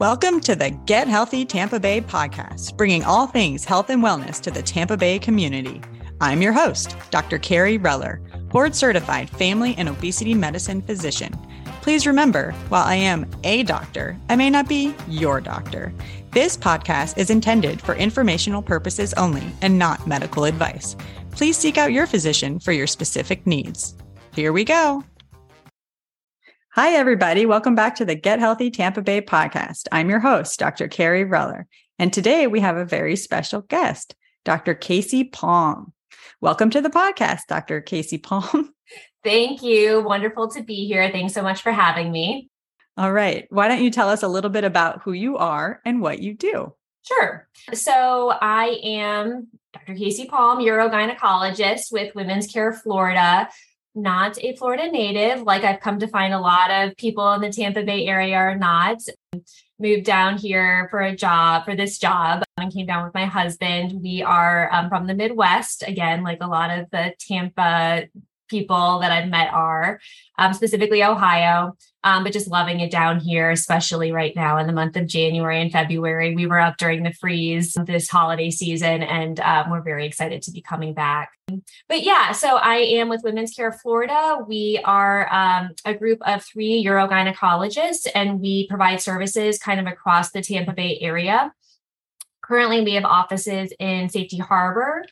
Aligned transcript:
Welcome 0.00 0.40
to 0.40 0.56
the 0.56 0.70
Get 0.86 1.06
Healthy 1.06 1.44
Tampa 1.44 1.78
Bay 1.78 2.00
podcast, 2.00 2.76
bringing 2.76 3.04
all 3.04 3.28
things 3.28 3.64
health 3.64 3.90
and 3.90 4.02
wellness 4.02 4.40
to 4.40 4.50
the 4.50 4.60
Tampa 4.60 4.96
Bay 4.96 5.20
community. 5.20 5.80
I'm 6.20 6.42
your 6.42 6.52
host, 6.52 6.96
Dr. 7.10 7.38
Kerry 7.38 7.78
Reller, 7.78 8.18
board 8.48 8.74
certified 8.74 9.30
family 9.30 9.76
and 9.78 9.88
obesity 9.88 10.34
medicine 10.34 10.82
physician. 10.82 11.38
Please 11.80 12.08
remember, 12.08 12.50
while 12.70 12.82
I 12.82 12.96
am 12.96 13.30
a 13.44 13.62
doctor, 13.62 14.18
I 14.28 14.34
may 14.34 14.50
not 14.50 14.68
be 14.68 14.96
your 15.06 15.40
doctor. 15.40 15.94
This 16.32 16.56
podcast 16.56 17.16
is 17.16 17.30
intended 17.30 17.80
for 17.80 17.94
informational 17.94 18.62
purposes 18.62 19.14
only 19.14 19.44
and 19.62 19.78
not 19.78 20.08
medical 20.08 20.44
advice. 20.44 20.96
Please 21.30 21.56
seek 21.56 21.78
out 21.78 21.92
your 21.92 22.08
physician 22.08 22.58
for 22.58 22.72
your 22.72 22.88
specific 22.88 23.46
needs. 23.46 23.94
Here 24.34 24.52
we 24.52 24.64
go. 24.64 25.04
Hi, 26.76 26.90
everybody. 26.94 27.46
Welcome 27.46 27.76
back 27.76 27.94
to 27.94 28.04
the 28.04 28.16
Get 28.16 28.40
Healthy 28.40 28.72
Tampa 28.72 29.00
Bay 29.00 29.20
podcast. 29.20 29.86
I'm 29.92 30.10
your 30.10 30.18
host, 30.18 30.58
Dr. 30.58 30.88
Kerry 30.88 31.24
Reller. 31.24 31.66
And 32.00 32.12
today 32.12 32.48
we 32.48 32.58
have 32.58 32.76
a 32.76 32.84
very 32.84 33.14
special 33.14 33.60
guest, 33.60 34.16
Dr. 34.44 34.74
Kasey 34.74 35.30
Palm. 35.30 35.92
Welcome 36.40 36.70
to 36.70 36.80
the 36.80 36.90
podcast, 36.90 37.42
Dr. 37.46 37.80
Kasey 37.80 38.20
Palm. 38.20 38.74
Thank 39.22 39.62
you. 39.62 40.02
Wonderful 40.02 40.48
to 40.50 40.64
be 40.64 40.88
here. 40.88 41.08
Thanks 41.12 41.32
so 41.32 41.44
much 41.44 41.62
for 41.62 41.70
having 41.70 42.10
me. 42.10 42.50
All 42.96 43.12
right. 43.12 43.46
Why 43.50 43.68
don't 43.68 43.84
you 43.84 43.92
tell 43.92 44.08
us 44.08 44.24
a 44.24 44.28
little 44.28 44.50
bit 44.50 44.64
about 44.64 45.02
who 45.02 45.12
you 45.12 45.36
are 45.36 45.80
and 45.84 46.00
what 46.00 46.18
you 46.18 46.34
do? 46.34 46.74
Sure. 47.02 47.48
So 47.72 48.30
I 48.30 48.80
am 48.82 49.46
Dr. 49.74 49.94
Kasey 49.94 50.28
Palm, 50.28 50.58
urogynecologist 50.58 51.92
with 51.92 52.16
Women's 52.16 52.48
Care 52.48 52.72
Florida 52.72 53.48
not 53.94 54.42
a 54.42 54.56
Florida 54.56 54.90
native, 54.90 55.42
like 55.42 55.64
I've 55.64 55.80
come 55.80 55.98
to 56.00 56.08
find 56.08 56.34
a 56.34 56.40
lot 56.40 56.70
of 56.70 56.96
people 56.96 57.32
in 57.32 57.40
the 57.40 57.52
Tampa 57.52 57.82
Bay 57.82 58.06
area 58.06 58.36
are 58.36 58.56
not. 58.56 58.98
Moved 59.78 60.04
down 60.04 60.38
here 60.38 60.86
for 60.90 61.00
a 61.00 61.16
job, 61.16 61.64
for 61.64 61.74
this 61.74 61.98
job, 61.98 62.44
and 62.56 62.72
came 62.72 62.86
down 62.86 63.04
with 63.04 63.14
my 63.14 63.24
husband. 63.24 64.00
We 64.02 64.22
are 64.22 64.72
um, 64.72 64.88
from 64.88 65.06
the 65.06 65.14
Midwest, 65.14 65.82
again, 65.86 66.22
like 66.22 66.38
a 66.40 66.46
lot 66.46 66.70
of 66.70 66.88
the 66.90 67.12
Tampa 67.18 68.04
people 68.48 69.00
that 69.00 69.12
I've 69.12 69.28
met 69.28 69.52
are, 69.52 70.00
um, 70.38 70.52
specifically 70.52 71.02
Ohio, 71.02 71.76
um, 72.02 72.24
but 72.24 72.32
just 72.32 72.48
loving 72.48 72.80
it 72.80 72.90
down 72.90 73.20
here, 73.20 73.50
especially 73.50 74.12
right 74.12 74.34
now 74.36 74.58
in 74.58 74.66
the 74.66 74.72
month 74.72 74.96
of 74.96 75.06
January 75.06 75.60
and 75.60 75.72
February. 75.72 76.34
We 76.34 76.46
were 76.46 76.60
up 76.60 76.76
during 76.76 77.02
the 77.02 77.12
freeze 77.12 77.76
this 77.86 78.08
holiday 78.08 78.50
season, 78.50 79.02
and 79.02 79.40
um, 79.40 79.70
we're 79.70 79.82
very 79.82 80.06
excited 80.06 80.42
to 80.42 80.50
be 80.50 80.60
coming 80.60 80.92
back. 80.92 81.30
But 81.88 82.02
yeah, 82.02 82.32
so 82.32 82.56
I 82.56 82.76
am 82.76 83.08
with 83.08 83.22
Women's 83.22 83.54
Care 83.54 83.72
Florida. 83.72 84.38
We 84.46 84.80
are 84.84 85.32
um, 85.32 85.70
a 85.84 85.94
group 85.94 86.18
of 86.26 86.44
three 86.44 86.84
urogynecologists, 86.84 88.06
and 88.14 88.40
we 88.40 88.66
provide 88.68 89.00
services 89.00 89.58
kind 89.58 89.80
of 89.80 89.86
across 89.86 90.30
the 90.30 90.42
Tampa 90.42 90.72
Bay 90.72 90.98
area. 91.00 91.52
Currently, 92.42 92.82
we 92.82 92.94
have 92.94 93.04
offices 93.04 93.72
in 93.78 94.10
Safety 94.10 94.36
Harbor, 94.36 95.06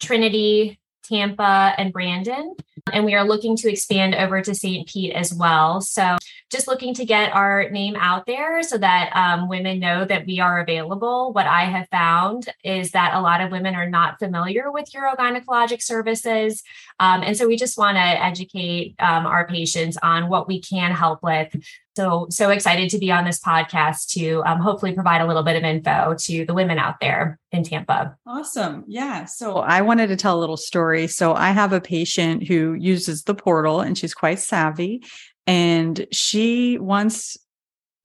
Trinity, 0.00 0.78
Tampa, 1.08 1.74
and 1.78 1.92
Brandon. 1.92 2.54
And 2.92 3.04
we 3.04 3.14
are 3.14 3.26
looking 3.26 3.56
to 3.56 3.70
expand 3.70 4.14
over 4.14 4.40
to 4.40 4.54
St. 4.54 4.88
Pete 4.88 5.12
as 5.12 5.34
well. 5.34 5.80
So, 5.80 6.16
just 6.48 6.68
looking 6.68 6.94
to 6.94 7.04
get 7.04 7.34
our 7.34 7.68
name 7.70 7.96
out 7.96 8.24
there 8.24 8.62
so 8.62 8.78
that 8.78 9.10
um, 9.16 9.48
women 9.48 9.80
know 9.80 10.04
that 10.04 10.26
we 10.26 10.38
are 10.38 10.60
available. 10.60 11.32
What 11.32 11.46
I 11.46 11.64
have 11.64 11.88
found 11.88 12.48
is 12.62 12.92
that 12.92 13.14
a 13.14 13.20
lot 13.20 13.40
of 13.40 13.50
women 13.50 13.74
are 13.74 13.90
not 13.90 14.20
familiar 14.20 14.70
with 14.70 14.92
urogynecologic 14.92 15.82
services. 15.82 16.62
Um, 17.00 17.22
and 17.22 17.36
so, 17.36 17.48
we 17.48 17.56
just 17.56 17.76
want 17.76 17.96
to 17.96 18.00
educate 18.00 18.94
um, 19.00 19.26
our 19.26 19.46
patients 19.48 19.96
on 20.02 20.28
what 20.28 20.46
we 20.46 20.60
can 20.60 20.92
help 20.92 21.22
with 21.22 21.54
so 21.96 22.26
so 22.30 22.50
excited 22.50 22.90
to 22.90 22.98
be 22.98 23.10
on 23.10 23.24
this 23.24 23.40
podcast 23.40 24.08
to 24.08 24.42
um, 24.44 24.60
hopefully 24.60 24.92
provide 24.92 25.22
a 25.22 25.26
little 25.26 25.42
bit 25.42 25.56
of 25.56 25.64
info 25.64 26.14
to 26.20 26.44
the 26.44 26.52
women 26.52 26.78
out 26.78 27.00
there 27.00 27.38
in 27.52 27.64
tampa. 27.64 28.16
Awesome. 28.26 28.84
Yeah. 28.86 29.24
So 29.24 29.58
i 29.58 29.80
wanted 29.80 30.08
to 30.08 30.16
tell 30.16 30.38
a 30.38 30.40
little 30.40 30.58
story. 30.58 31.06
So 31.06 31.34
i 31.34 31.50
have 31.50 31.72
a 31.72 31.80
patient 31.80 32.46
who 32.46 32.74
uses 32.74 33.22
the 33.22 33.34
portal 33.34 33.80
and 33.80 33.96
she's 33.96 34.14
quite 34.14 34.38
savvy. 34.38 35.04
And 35.46 36.06
she 36.10 36.76
once 36.78 37.36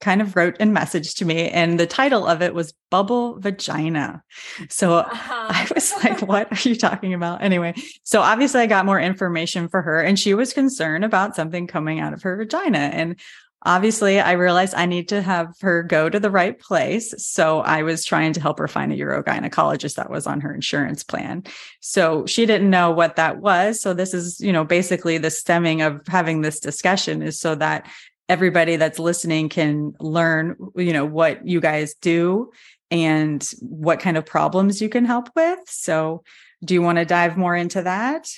kind 0.00 0.20
of 0.20 0.34
wrote 0.34 0.56
a 0.58 0.66
message 0.66 1.14
to 1.14 1.24
me 1.24 1.48
and 1.50 1.78
the 1.78 1.86
title 1.86 2.26
of 2.26 2.42
it 2.42 2.54
was 2.54 2.74
bubble 2.90 3.38
vagina. 3.38 4.22
So 4.68 4.94
uh-huh. 4.94 5.46
i 5.50 5.68
was 5.74 5.92
like 6.02 6.22
what 6.22 6.50
are 6.50 6.68
you 6.68 6.76
talking 6.76 7.12
about? 7.12 7.42
Anyway 7.42 7.74
so 8.04 8.22
obviously 8.22 8.62
i 8.62 8.66
got 8.66 8.86
more 8.86 8.98
information 8.98 9.68
for 9.68 9.82
her 9.82 10.00
and 10.00 10.18
she 10.18 10.32
was 10.32 10.54
concerned 10.54 11.04
about 11.04 11.36
something 11.36 11.66
coming 11.66 12.00
out 12.00 12.14
of 12.14 12.22
her 12.22 12.36
vagina. 12.36 12.78
And 12.78 13.20
obviously 13.64 14.20
I 14.20 14.32
realized 14.32 14.74
I 14.74 14.86
need 14.86 15.08
to 15.08 15.22
have 15.22 15.54
her 15.60 15.82
go 15.82 16.08
to 16.08 16.18
the 16.18 16.30
right 16.30 16.58
place. 16.58 17.14
So 17.18 17.60
I 17.60 17.82
was 17.82 18.04
trying 18.04 18.32
to 18.34 18.40
help 18.40 18.58
her 18.58 18.68
find 18.68 18.92
a 18.92 18.96
urogynecologist 18.96 19.96
that 19.96 20.10
was 20.10 20.26
on 20.26 20.40
her 20.40 20.54
insurance 20.54 21.04
plan. 21.04 21.44
So 21.80 22.26
she 22.26 22.46
didn't 22.46 22.70
know 22.70 22.90
what 22.90 23.16
that 23.16 23.38
was. 23.38 23.80
So 23.80 23.94
this 23.94 24.14
is, 24.14 24.40
you 24.40 24.52
know, 24.52 24.64
basically 24.64 25.18
the 25.18 25.30
stemming 25.30 25.82
of 25.82 26.00
having 26.06 26.40
this 26.40 26.60
discussion 26.60 27.22
is 27.22 27.38
so 27.38 27.54
that 27.56 27.88
everybody 28.28 28.76
that's 28.76 28.98
listening 28.98 29.48
can 29.48 29.94
learn, 30.00 30.56
you 30.76 30.92
know, 30.92 31.04
what 31.04 31.46
you 31.46 31.60
guys 31.60 31.94
do 31.94 32.50
and 32.90 33.48
what 33.60 34.00
kind 34.00 34.16
of 34.16 34.26
problems 34.26 34.82
you 34.82 34.88
can 34.88 35.04
help 35.04 35.28
with. 35.34 35.58
So 35.66 36.24
do 36.64 36.74
you 36.74 36.82
want 36.82 36.98
to 36.98 37.04
dive 37.04 37.36
more 37.36 37.56
into 37.56 37.82
that? 37.82 38.28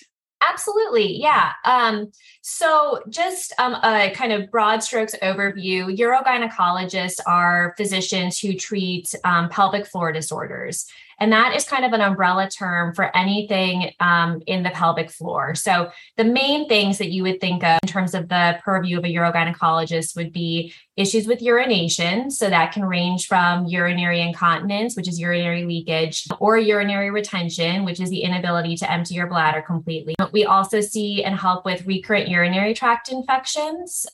Absolutely. 0.51 1.17
Yeah. 1.17 1.53
Um, 1.65 2.11
so, 2.43 3.03
just 3.09 3.53
um, 3.59 3.75
a 3.83 4.11
kind 4.15 4.33
of 4.33 4.51
broad 4.51 4.83
strokes 4.83 5.15
overview 5.23 5.97
urogynecologists 5.97 7.21
are 7.27 7.75
physicians 7.77 8.39
who 8.39 8.55
treat 8.55 9.15
um, 9.25 9.49
pelvic 9.49 9.87
floor 9.87 10.13
disorders. 10.13 10.87
And 11.19 11.33
that 11.33 11.55
is 11.55 11.65
kind 11.65 11.85
of 11.85 11.93
an 11.93 12.01
umbrella 12.01 12.49
term 12.51 12.95
for 12.95 13.17
anything 13.17 13.93
um, 14.01 14.43
in 14.47 14.63
the 14.63 14.71
pelvic 14.71 15.11
floor. 15.11 15.55
So, 15.55 15.91
the 16.17 16.25
main 16.25 16.69
things 16.69 16.99
that 16.99 17.11
you 17.11 17.23
would 17.23 17.41
think 17.41 17.63
of 17.65 17.79
in 17.83 17.89
terms 17.89 18.15
of 18.15 18.29
the 18.29 18.59
purview 18.65 18.99
of 18.99 19.05
a 19.05 19.09
urogynecologist 19.09 20.17
would 20.17 20.33
be 20.33 20.73
issues 20.97 21.27
with 21.27 21.43
urination. 21.43 22.31
So, 22.31 22.51
that 22.51 22.73
can 22.73 22.85
range 22.85 23.27
from 23.27 23.67
urinary 23.67 24.21
incontinence, 24.21 24.97
which 24.97 25.09
is 25.09 25.21
urinary 25.21 25.65
leakage, 25.65 26.27
or 26.41 26.59
urinary 26.59 27.11
retention, 27.11 27.85
which 27.85 28.01
is 28.01 28.11
the 28.11 28.23
inability 28.23 28.77
to 28.77 28.91
empty 28.91 29.15
your 29.15 29.27
bladder 29.27 29.63
completely. 29.63 30.15
We 30.33 30.45
also 30.45 30.81
see 30.81 31.25
and 31.25 31.39
help 31.39 31.65
with 31.65 31.87
recurrent 31.87 32.29
urinary 32.29 32.75
tract 32.75 33.11
infections. 33.11 34.07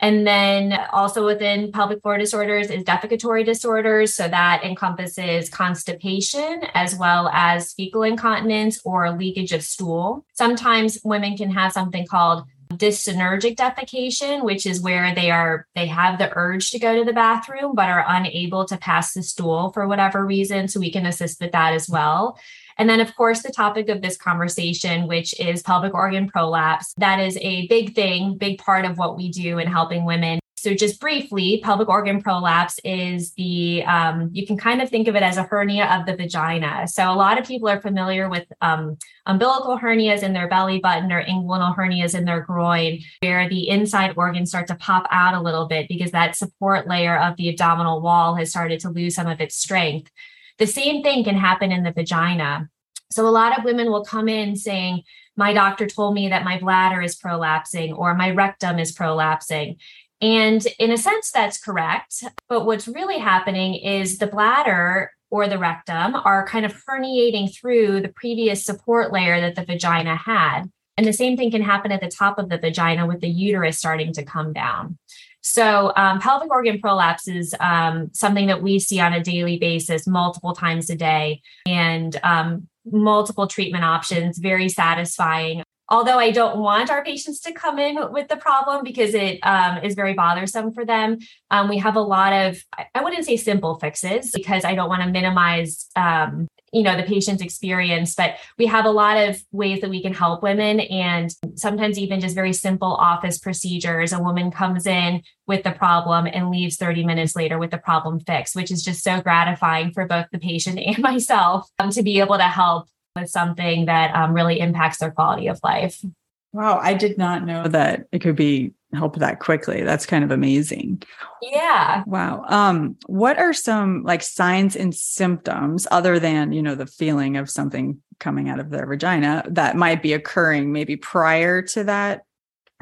And 0.00 0.26
then 0.26 0.78
also 0.92 1.24
within 1.24 1.72
pelvic 1.72 2.02
floor 2.02 2.18
disorders 2.18 2.70
is 2.70 2.84
defecatory 2.84 3.44
disorders. 3.44 4.14
So 4.14 4.28
that 4.28 4.62
encompasses 4.64 5.50
constipation 5.50 6.62
as 6.74 6.96
well 6.96 7.28
as 7.32 7.72
fecal 7.72 8.04
incontinence 8.04 8.80
or 8.84 9.10
leakage 9.16 9.52
of 9.52 9.62
stool. 9.62 10.24
Sometimes 10.34 10.98
women 11.04 11.36
can 11.36 11.50
have 11.50 11.72
something 11.72 12.06
called 12.06 12.44
dyssynergic 12.74 13.56
defecation 13.56 14.44
which 14.44 14.66
is 14.66 14.80
where 14.80 15.14
they 15.14 15.30
are 15.30 15.66
they 15.74 15.86
have 15.86 16.18
the 16.18 16.30
urge 16.36 16.70
to 16.70 16.78
go 16.78 16.94
to 16.94 17.04
the 17.04 17.14
bathroom 17.14 17.74
but 17.74 17.88
are 17.88 18.04
unable 18.06 18.66
to 18.66 18.76
pass 18.76 19.14
the 19.14 19.22
stool 19.22 19.72
for 19.72 19.88
whatever 19.88 20.24
reason 20.24 20.68
so 20.68 20.78
we 20.78 20.92
can 20.92 21.06
assist 21.06 21.40
with 21.40 21.50
that 21.52 21.72
as 21.72 21.88
well 21.88 22.38
and 22.78 22.88
then, 22.88 23.00
of 23.00 23.14
course, 23.16 23.42
the 23.42 23.50
topic 23.50 23.88
of 23.88 24.02
this 24.02 24.16
conversation, 24.16 25.08
which 25.08 25.38
is 25.40 25.62
pelvic 25.62 25.94
organ 25.94 26.28
prolapse. 26.28 26.94
That 26.96 27.18
is 27.18 27.36
a 27.38 27.66
big 27.66 27.94
thing, 27.94 28.38
big 28.38 28.58
part 28.58 28.84
of 28.84 28.98
what 28.98 29.16
we 29.16 29.30
do 29.30 29.58
in 29.58 29.66
helping 29.66 30.04
women. 30.04 30.38
So, 30.56 30.74
just 30.74 31.00
briefly, 31.00 31.60
pelvic 31.62 31.88
organ 31.88 32.20
prolapse 32.20 32.80
is 32.84 33.32
the, 33.34 33.84
um, 33.84 34.30
you 34.32 34.44
can 34.44 34.56
kind 34.56 34.82
of 34.82 34.90
think 34.90 35.06
of 35.06 35.14
it 35.14 35.22
as 35.22 35.36
a 35.36 35.44
hernia 35.44 35.86
of 35.86 36.06
the 36.06 36.16
vagina. 36.16 36.86
So, 36.88 37.10
a 37.10 37.14
lot 37.14 37.38
of 37.38 37.46
people 37.46 37.68
are 37.68 37.80
familiar 37.80 38.28
with 38.28 38.44
um, 38.60 38.96
umbilical 39.26 39.78
hernias 39.78 40.22
in 40.22 40.32
their 40.32 40.48
belly 40.48 40.80
button 40.80 41.12
or 41.12 41.22
inguinal 41.24 41.76
hernias 41.76 42.16
in 42.16 42.24
their 42.24 42.40
groin, 42.40 43.00
where 43.20 43.48
the 43.48 43.68
inside 43.68 44.14
organs 44.16 44.50
start 44.50 44.66
to 44.68 44.74
pop 44.74 45.06
out 45.10 45.34
a 45.34 45.40
little 45.40 45.68
bit 45.68 45.86
because 45.88 46.10
that 46.10 46.36
support 46.36 46.88
layer 46.88 47.16
of 47.18 47.36
the 47.36 47.48
abdominal 47.48 48.00
wall 48.00 48.34
has 48.34 48.50
started 48.50 48.80
to 48.80 48.90
lose 48.90 49.14
some 49.14 49.28
of 49.28 49.40
its 49.40 49.56
strength. 49.56 50.10
The 50.58 50.66
same 50.66 51.04
thing 51.04 51.22
can 51.22 51.36
happen 51.36 51.70
in 51.70 51.84
the 51.84 51.92
vagina. 51.92 52.68
So 53.10 53.26
a 53.26 53.30
lot 53.30 53.58
of 53.58 53.64
women 53.64 53.90
will 53.90 54.04
come 54.04 54.28
in 54.28 54.56
saying, 54.56 55.02
my 55.36 55.52
doctor 55.52 55.86
told 55.86 56.14
me 56.14 56.28
that 56.28 56.44
my 56.44 56.58
bladder 56.58 57.00
is 57.00 57.16
prolapsing 57.16 57.96
or 57.96 58.14
my 58.14 58.30
rectum 58.30 58.78
is 58.78 58.94
prolapsing. 58.94 59.76
And 60.20 60.66
in 60.78 60.90
a 60.90 60.98
sense, 60.98 61.30
that's 61.30 61.58
correct. 61.58 62.24
But 62.48 62.66
what's 62.66 62.88
really 62.88 63.18
happening 63.18 63.74
is 63.74 64.18
the 64.18 64.26
bladder 64.26 65.12
or 65.30 65.46
the 65.46 65.58
rectum 65.58 66.16
are 66.16 66.46
kind 66.46 66.66
of 66.66 66.74
herniating 66.84 67.54
through 67.54 68.00
the 68.00 68.08
previous 68.08 68.64
support 68.64 69.12
layer 69.12 69.40
that 69.40 69.54
the 69.54 69.64
vagina 69.64 70.16
had. 70.16 70.64
And 70.96 71.06
the 71.06 71.12
same 71.12 71.36
thing 71.36 71.52
can 71.52 71.62
happen 71.62 71.92
at 71.92 72.00
the 72.00 72.08
top 72.08 72.38
of 72.38 72.48
the 72.48 72.58
vagina 72.58 73.06
with 73.06 73.20
the 73.20 73.28
uterus 73.28 73.78
starting 73.78 74.12
to 74.14 74.24
come 74.24 74.52
down. 74.52 74.98
So, 75.40 75.92
um, 75.96 76.18
pelvic 76.18 76.50
organ 76.50 76.80
prolapse 76.80 77.28
is 77.28 77.54
um, 77.60 78.10
something 78.12 78.48
that 78.48 78.62
we 78.62 78.80
see 78.80 78.98
on 78.98 79.12
a 79.12 79.22
daily 79.22 79.58
basis, 79.58 80.06
multiple 80.06 80.54
times 80.54 80.90
a 80.90 80.96
day, 80.96 81.40
and 81.66 82.18
um, 82.24 82.68
multiple 82.92 83.46
treatment 83.46 83.84
options, 83.84 84.38
very 84.38 84.68
satisfying. 84.68 85.62
although 85.90 86.18
I 86.18 86.30
don't 86.30 86.58
want 86.58 86.90
our 86.90 87.02
patients 87.02 87.40
to 87.40 87.52
come 87.52 87.78
in 87.78 87.96
with 88.12 88.28
the 88.28 88.36
problem 88.36 88.84
because 88.84 89.14
it 89.14 89.40
um, 89.42 89.78
is 89.78 89.94
very 89.94 90.12
bothersome 90.12 90.72
for 90.72 90.84
them, 90.84 91.18
um, 91.50 91.68
we 91.68 91.78
have 91.78 91.96
a 91.96 92.00
lot 92.00 92.32
of, 92.32 92.62
I 92.94 93.02
wouldn't 93.02 93.24
say 93.24 93.36
simple 93.36 93.78
fixes 93.78 94.30
because 94.34 94.64
I 94.64 94.74
don't 94.74 94.88
want 94.88 95.02
to 95.02 95.10
minimize 95.10 95.86
um, 95.96 96.46
you 96.72 96.82
know 96.82 96.96
the 96.96 97.02
patient's 97.02 97.42
experience 97.42 98.14
but 98.14 98.36
we 98.58 98.66
have 98.66 98.84
a 98.84 98.90
lot 98.90 99.16
of 99.16 99.42
ways 99.52 99.80
that 99.80 99.90
we 99.90 100.02
can 100.02 100.12
help 100.12 100.42
women 100.42 100.80
and 100.80 101.34
sometimes 101.54 101.98
even 101.98 102.20
just 102.20 102.34
very 102.34 102.52
simple 102.52 102.94
office 102.94 103.38
procedures. 103.38 104.12
A 104.12 104.22
woman 104.22 104.50
comes 104.50 104.86
in 104.86 105.22
with 105.46 105.62
the 105.62 105.72
problem 105.72 106.26
and 106.26 106.50
leaves 106.50 106.76
30 106.76 107.04
minutes 107.04 107.36
later 107.36 107.58
with 107.58 107.70
the 107.70 107.78
problem 107.78 108.20
fixed 108.20 108.56
which 108.56 108.70
is 108.70 108.82
just 108.82 109.02
so 109.02 109.20
gratifying 109.20 109.92
for 109.92 110.06
both 110.06 110.26
the 110.32 110.38
patient 110.38 110.78
and 110.86 110.98
myself 110.98 111.68
um, 111.78 111.90
to 111.90 112.02
be 112.02 112.20
able 112.20 112.36
to 112.36 112.44
help 112.44 112.88
with 113.16 113.28
something 113.28 113.86
that 113.86 114.14
um, 114.14 114.32
really 114.32 114.60
impacts 114.60 114.98
their 114.98 115.10
quality 115.10 115.48
of 115.48 115.60
life. 115.62 116.04
Wow 116.52 116.78
i 116.78 116.94
did 116.94 117.18
not 117.18 117.44
know 117.44 117.68
that 117.68 118.06
it 118.12 118.20
could 118.20 118.36
be 118.36 118.72
help 118.94 119.16
that 119.16 119.40
quickly. 119.40 119.82
That's 119.82 120.06
kind 120.06 120.24
of 120.24 120.30
amazing. 120.30 121.02
Yeah. 121.42 122.04
Wow. 122.06 122.44
Um, 122.48 122.96
what 123.06 123.38
are 123.38 123.52
some 123.52 124.02
like 124.02 124.22
signs 124.22 124.76
and 124.76 124.94
symptoms 124.94 125.86
other 125.90 126.18
than, 126.18 126.52
you 126.52 126.62
know, 126.62 126.74
the 126.74 126.86
feeling 126.86 127.36
of 127.36 127.50
something 127.50 128.00
coming 128.18 128.48
out 128.48 128.60
of 128.60 128.70
their 128.70 128.86
vagina 128.86 129.44
that 129.48 129.76
might 129.76 130.02
be 130.02 130.12
occurring 130.12 130.72
maybe 130.72 130.96
prior 130.96 131.62
to 131.62 131.84
that 131.84 132.22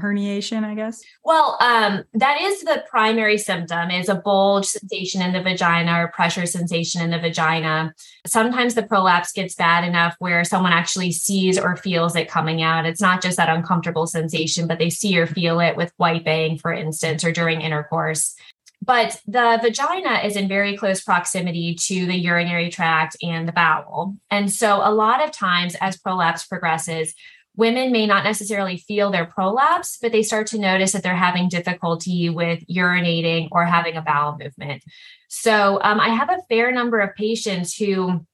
herniation, 0.01 0.65
I 0.65 0.75
guess? 0.75 1.03
Well, 1.25 1.57
um, 1.61 2.05
that 2.15 2.41
is 2.41 2.63
the 2.63 2.85
primary 2.89 3.39
symptom 3.39 3.91
is 3.91 4.09
a 4.09 4.15
bulge 4.15 4.67
sensation 4.67 5.23
in 5.23 5.33
the 5.33 5.43
vagina 5.43 6.03
or 6.03 6.09
pressure 6.09 6.47
sensation 6.47 7.01
in 7.01 7.11
the 7.11 7.19
vagina. 7.19 7.95
Sometimes 8.27 8.75
the 8.75 8.83
prolapse 8.83 9.33
gets 9.33 9.55
bad 9.55 9.85
enough 9.85 10.15
where 10.19 10.45
someone 10.45 10.73
actually 10.73 11.13
sees 11.13 11.59
or 11.59 11.77
feels 11.77 12.15
it 12.15 12.29
coming 12.29 12.63
out. 12.63 12.87
It's 12.87 13.01
not 13.01 13.23
just 13.23 13.39
that 13.39 13.49
uncomfortable 13.49 14.07
sensation, 14.07 14.67
but 14.67 14.79
they 14.79 14.91
see 14.91 15.19
or 15.19 15.27
feel 15.27 15.61
it 15.61 15.77
with 15.77 15.93
wiping, 15.99 16.59
for 16.59 16.73
instance, 16.73 17.25
or 17.25 17.33
during 17.33 17.63
intercourse. 17.63 18.35
But 18.83 19.21
the 19.27 19.59
vagina 19.63 20.21
is 20.25 20.37
in 20.37 20.49
very 20.49 20.77
close 20.77 21.03
proximity 21.03 21.75
to 21.87 22.07
the 22.07 22.15
urinary 22.15 22.71
tract 22.71 23.17
and 23.23 23.49
the 23.49 23.53
bowel. 23.53 24.17
And 24.31 24.53
so, 24.53 24.81
a 24.83 24.93
lot 24.93 25.25
of 25.25 25.33
times, 25.33 25.75
as 25.81 25.97
prolapse 25.97 26.47
progresses, 26.47 27.15
women 27.57 27.93
may 27.93 28.07
not 28.07 28.25
necessarily 28.25 28.77
feel 28.77 29.11
their 29.11 29.27
prolapse, 29.27 29.99
but 30.01 30.13
they 30.13 30.23
start 30.23 30.47
to 30.49 30.59
notice 30.59 30.93
that 30.93 31.03
they're 31.03 31.17
having 31.17 31.49
difficulty 31.49 32.29
with 32.29 32.65
urinating 32.67 33.49
or 33.51 33.65
having 33.65 33.97
a 33.97 34.03
bowel 34.03 34.37
movement. 34.39 34.83
So 35.29 35.81
um, 35.83 35.99
I 36.01 36.11
have 36.11 36.31
a 36.31 36.43
fair 36.49 36.71
number 36.71 37.01
of 37.01 37.15
patients 37.15 37.75
who 37.77 38.25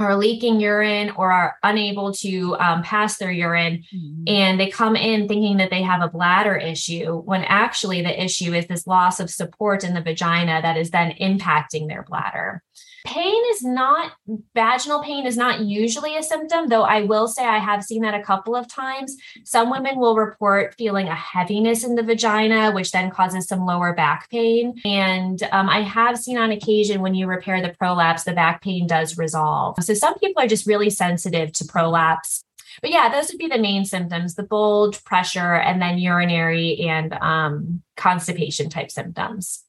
are 0.00 0.16
leaking 0.16 0.60
urine 0.60 1.10
or 1.16 1.30
are 1.30 1.56
unable 1.62 2.12
to 2.12 2.56
um, 2.58 2.82
pass 2.82 3.18
their 3.18 3.30
urine 3.30 3.84
mm-hmm. 3.94 4.22
and 4.26 4.58
they 4.58 4.70
come 4.70 4.96
in 4.96 5.28
thinking 5.28 5.58
that 5.58 5.70
they 5.70 5.82
have 5.82 6.00
a 6.00 6.08
bladder 6.08 6.56
issue 6.56 7.20
when 7.20 7.44
actually 7.44 8.00
the 8.00 8.24
issue 8.24 8.54
is 8.54 8.66
this 8.66 8.86
loss 8.86 9.20
of 9.20 9.30
support 9.30 9.84
in 9.84 9.94
the 9.94 10.00
vagina 10.00 10.60
that 10.62 10.76
is 10.76 10.90
then 10.90 11.12
impacting 11.20 11.86
their 11.86 12.02
bladder 12.02 12.62
Pain 13.06 13.42
is 13.52 13.62
not, 13.62 14.12
vaginal 14.54 15.02
pain 15.02 15.26
is 15.26 15.36
not 15.36 15.60
usually 15.60 16.16
a 16.16 16.22
symptom, 16.22 16.68
though 16.68 16.82
I 16.82 17.02
will 17.02 17.28
say 17.28 17.44
I 17.44 17.58
have 17.58 17.82
seen 17.84 18.02
that 18.02 18.14
a 18.14 18.22
couple 18.22 18.54
of 18.54 18.68
times. 18.68 19.16
Some 19.44 19.70
women 19.70 19.98
will 19.98 20.16
report 20.16 20.74
feeling 20.76 21.08
a 21.08 21.14
heaviness 21.14 21.84
in 21.84 21.94
the 21.94 22.02
vagina, 22.02 22.72
which 22.72 22.90
then 22.90 23.10
causes 23.10 23.46
some 23.46 23.64
lower 23.64 23.94
back 23.94 24.28
pain. 24.30 24.80
And 24.84 25.42
um, 25.52 25.68
I 25.68 25.82
have 25.82 26.18
seen 26.18 26.38
on 26.38 26.50
occasion 26.50 27.00
when 27.00 27.14
you 27.14 27.26
repair 27.26 27.62
the 27.62 27.74
prolapse, 27.78 28.24
the 28.24 28.32
back 28.32 28.62
pain 28.62 28.86
does 28.86 29.18
resolve. 29.18 29.76
So 29.82 29.94
some 29.94 30.18
people 30.18 30.42
are 30.42 30.48
just 30.48 30.66
really 30.66 30.90
sensitive 30.90 31.52
to 31.52 31.64
prolapse 31.64 32.44
but 32.80 32.90
yeah, 32.90 33.08
those 33.08 33.28
would 33.28 33.38
be 33.38 33.48
the 33.48 33.58
main 33.58 33.84
symptoms 33.84 34.34
the 34.34 34.42
bulge, 34.42 35.02
pressure, 35.04 35.54
and 35.54 35.80
then 35.82 35.98
urinary 35.98 36.80
and 36.80 37.12
um, 37.14 37.82
constipation 37.96 38.70
type 38.70 38.90
symptoms. 38.90 39.64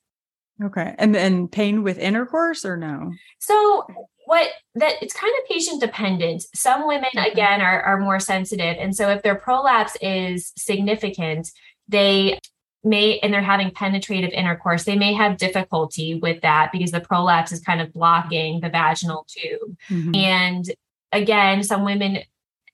Okay. 0.63 0.95
And 0.97 1.13
then 1.15 1.47
pain 1.47 1.83
with 1.83 1.97
intercourse 1.97 2.65
or 2.65 2.77
no? 2.77 3.11
So 3.39 3.85
what 4.25 4.49
that 4.75 4.93
it's 5.01 5.13
kind 5.13 5.33
of 5.39 5.49
patient 5.49 5.81
dependent. 5.81 6.43
Some 6.53 6.87
women 6.87 7.09
again 7.17 7.61
are, 7.61 7.81
are 7.81 7.99
more 7.99 8.19
sensitive. 8.19 8.77
And 8.79 8.95
so 8.95 9.09
if 9.09 9.23
their 9.23 9.35
prolapse 9.35 9.97
is 10.01 10.53
significant, 10.57 11.51
they 11.87 12.39
may 12.83 13.19
and 13.19 13.33
they're 13.33 13.41
having 13.41 13.71
penetrative 13.71 14.31
intercourse, 14.31 14.83
they 14.83 14.97
may 14.97 15.13
have 15.13 15.37
difficulty 15.37 16.15
with 16.15 16.41
that 16.41 16.71
because 16.71 16.91
the 16.91 17.01
prolapse 17.01 17.51
is 17.51 17.59
kind 17.59 17.81
of 17.81 17.93
blocking 17.93 18.59
the 18.59 18.69
vaginal 18.69 19.25
tube. 19.27 19.77
Mm-hmm. 19.89 20.15
And 20.15 20.65
again, 21.11 21.63
some 21.63 21.83
women 21.83 22.19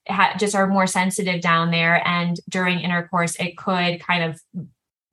ha- 0.07 0.35
just 0.37 0.55
are 0.55 0.67
more 0.67 0.87
sensitive 0.87 1.41
down 1.41 1.71
there 1.71 2.05
and 2.07 2.39
during 2.49 2.79
intercourse 2.79 3.35
it 3.35 3.57
could 3.57 3.99
kind 3.99 4.23
of 4.23 4.41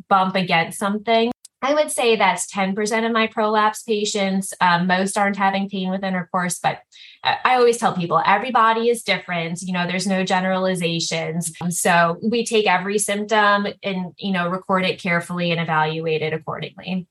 bump 0.08 0.36
against 0.36 0.78
something 0.78 1.32
I 1.64 1.72
would 1.72 1.90
say 1.90 2.16
that's 2.16 2.52
10% 2.52 3.06
of 3.06 3.12
my 3.12 3.26
prolapse 3.26 3.82
patients. 3.82 4.52
Um, 4.60 4.86
most 4.86 5.16
aren't 5.16 5.36
having 5.36 5.68
pain 5.70 5.90
with 5.90 6.04
intercourse, 6.04 6.58
but 6.58 6.80
I 7.22 7.54
always 7.54 7.78
tell 7.78 7.94
people 7.94 8.20
everybody 8.24 8.90
is 8.90 9.02
different. 9.02 9.62
You 9.62 9.72
know, 9.72 9.86
there's 9.86 10.06
no 10.06 10.24
generalizations. 10.24 11.52
So 11.70 12.18
we 12.22 12.44
take 12.44 12.66
every 12.66 12.98
symptom 12.98 13.66
and, 13.82 14.12
you 14.18 14.32
know, 14.32 14.48
record 14.48 14.84
it 14.84 15.00
carefully 15.00 15.50
and 15.50 15.60
evaluate 15.60 16.20
it 16.20 16.34
accordingly. 16.34 17.06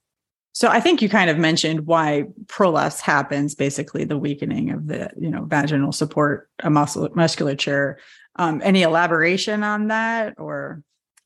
So 0.52 0.68
I 0.68 0.80
think 0.80 1.02
you 1.02 1.10
kind 1.10 1.32
of 1.32 1.40
mentioned 1.40 1.88
why 1.88 2.26
prolapse 2.48 3.02
happens, 3.02 3.56
basically 3.56 4.04
the 4.04 4.20
weakening 4.20 4.70
of 4.70 4.86
the, 4.86 5.10
you 5.18 5.32
know, 5.32 5.46
vaginal 5.46 5.92
support 5.92 6.48
muscle 6.64 7.10
musculature. 7.16 7.98
Um, 8.36 8.62
any 8.64 8.84
elaboration 8.84 9.64
on 9.64 9.88
that 9.88 10.36
or? 10.38 10.84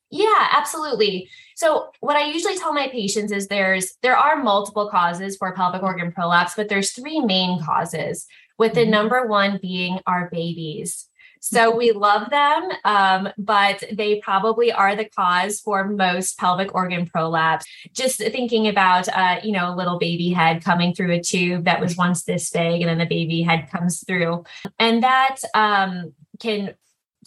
Yeah, 0.10 0.48
absolutely. 0.52 1.30
So 1.56 1.90
what 2.00 2.16
I 2.16 2.32
usually 2.32 2.58
tell 2.58 2.74
my 2.74 2.88
patients 2.88 3.32
is 3.32 3.48
there's 3.48 3.96
there 4.02 4.16
are 4.16 4.42
multiple 4.42 4.90
causes 4.90 5.36
for 5.36 5.54
pelvic 5.54 5.84
organ 5.84 6.12
prolapse, 6.12 6.54
but 6.56 6.70
there's 6.70 6.92
three 6.92 7.20
main 7.20 7.62
causes, 7.62 8.26
with 8.58 8.74
the 8.74 8.82
mm-hmm. 8.82 8.92
number 8.92 9.28
one 9.28 9.60
being 9.62 10.00
our 10.08 10.30
babies. 10.32 11.08
So 11.40 11.70
mm-hmm. 11.70 11.78
we 11.78 11.92
love 11.92 12.30
them, 12.30 12.70
um, 12.84 13.30
but 13.38 13.84
they 13.92 14.20
probably 14.20 14.72
are 14.72 14.96
the 14.96 15.06
cause 15.06 15.60
for 15.60 15.88
most 15.88 16.38
pelvic 16.40 16.74
organ 16.74 17.06
prolapse. 17.06 17.66
Just 17.94 18.18
thinking 18.18 18.68
about, 18.68 19.08
uh, 19.10 19.40
you 19.44 19.52
know, 19.52 19.74
a 19.74 19.76
little 19.76 20.00
baby 20.00 20.30
head 20.30 20.64
coming 20.64 20.94
through 20.96 21.12
a 21.12 21.22
tube 21.22 21.66
that 21.66 21.80
was 21.80 21.96
once 21.96 22.24
this 22.24 22.50
big, 22.50 22.82
and 22.82 22.90
then 22.90 22.98
the 22.98 23.06
baby 23.06 23.42
head 23.44 23.70
comes 23.72 24.04
through, 24.06 24.46
and 24.80 25.04
that 25.04 25.38
um, 25.54 26.14
can 26.40 26.74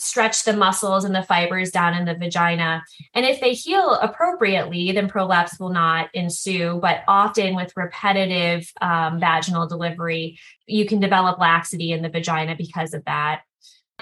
stretch 0.00 0.44
the 0.44 0.56
muscles 0.56 1.04
and 1.04 1.14
the 1.14 1.22
fibers 1.22 1.70
down 1.70 1.94
in 1.94 2.04
the 2.04 2.14
vagina. 2.14 2.82
And 3.14 3.26
if 3.26 3.40
they 3.40 3.52
heal 3.52 3.94
appropriately, 3.94 4.92
then 4.92 5.08
prolapse 5.08 5.60
will 5.60 5.70
not 5.70 6.08
ensue. 6.14 6.78
But 6.80 7.02
often 7.06 7.54
with 7.54 7.76
repetitive 7.76 8.70
um, 8.80 9.20
vaginal 9.20 9.66
delivery, 9.66 10.38
you 10.66 10.86
can 10.86 11.00
develop 11.00 11.38
laxity 11.38 11.92
in 11.92 12.02
the 12.02 12.08
vagina 12.08 12.56
because 12.56 12.94
of 12.94 13.04
that. 13.04 13.42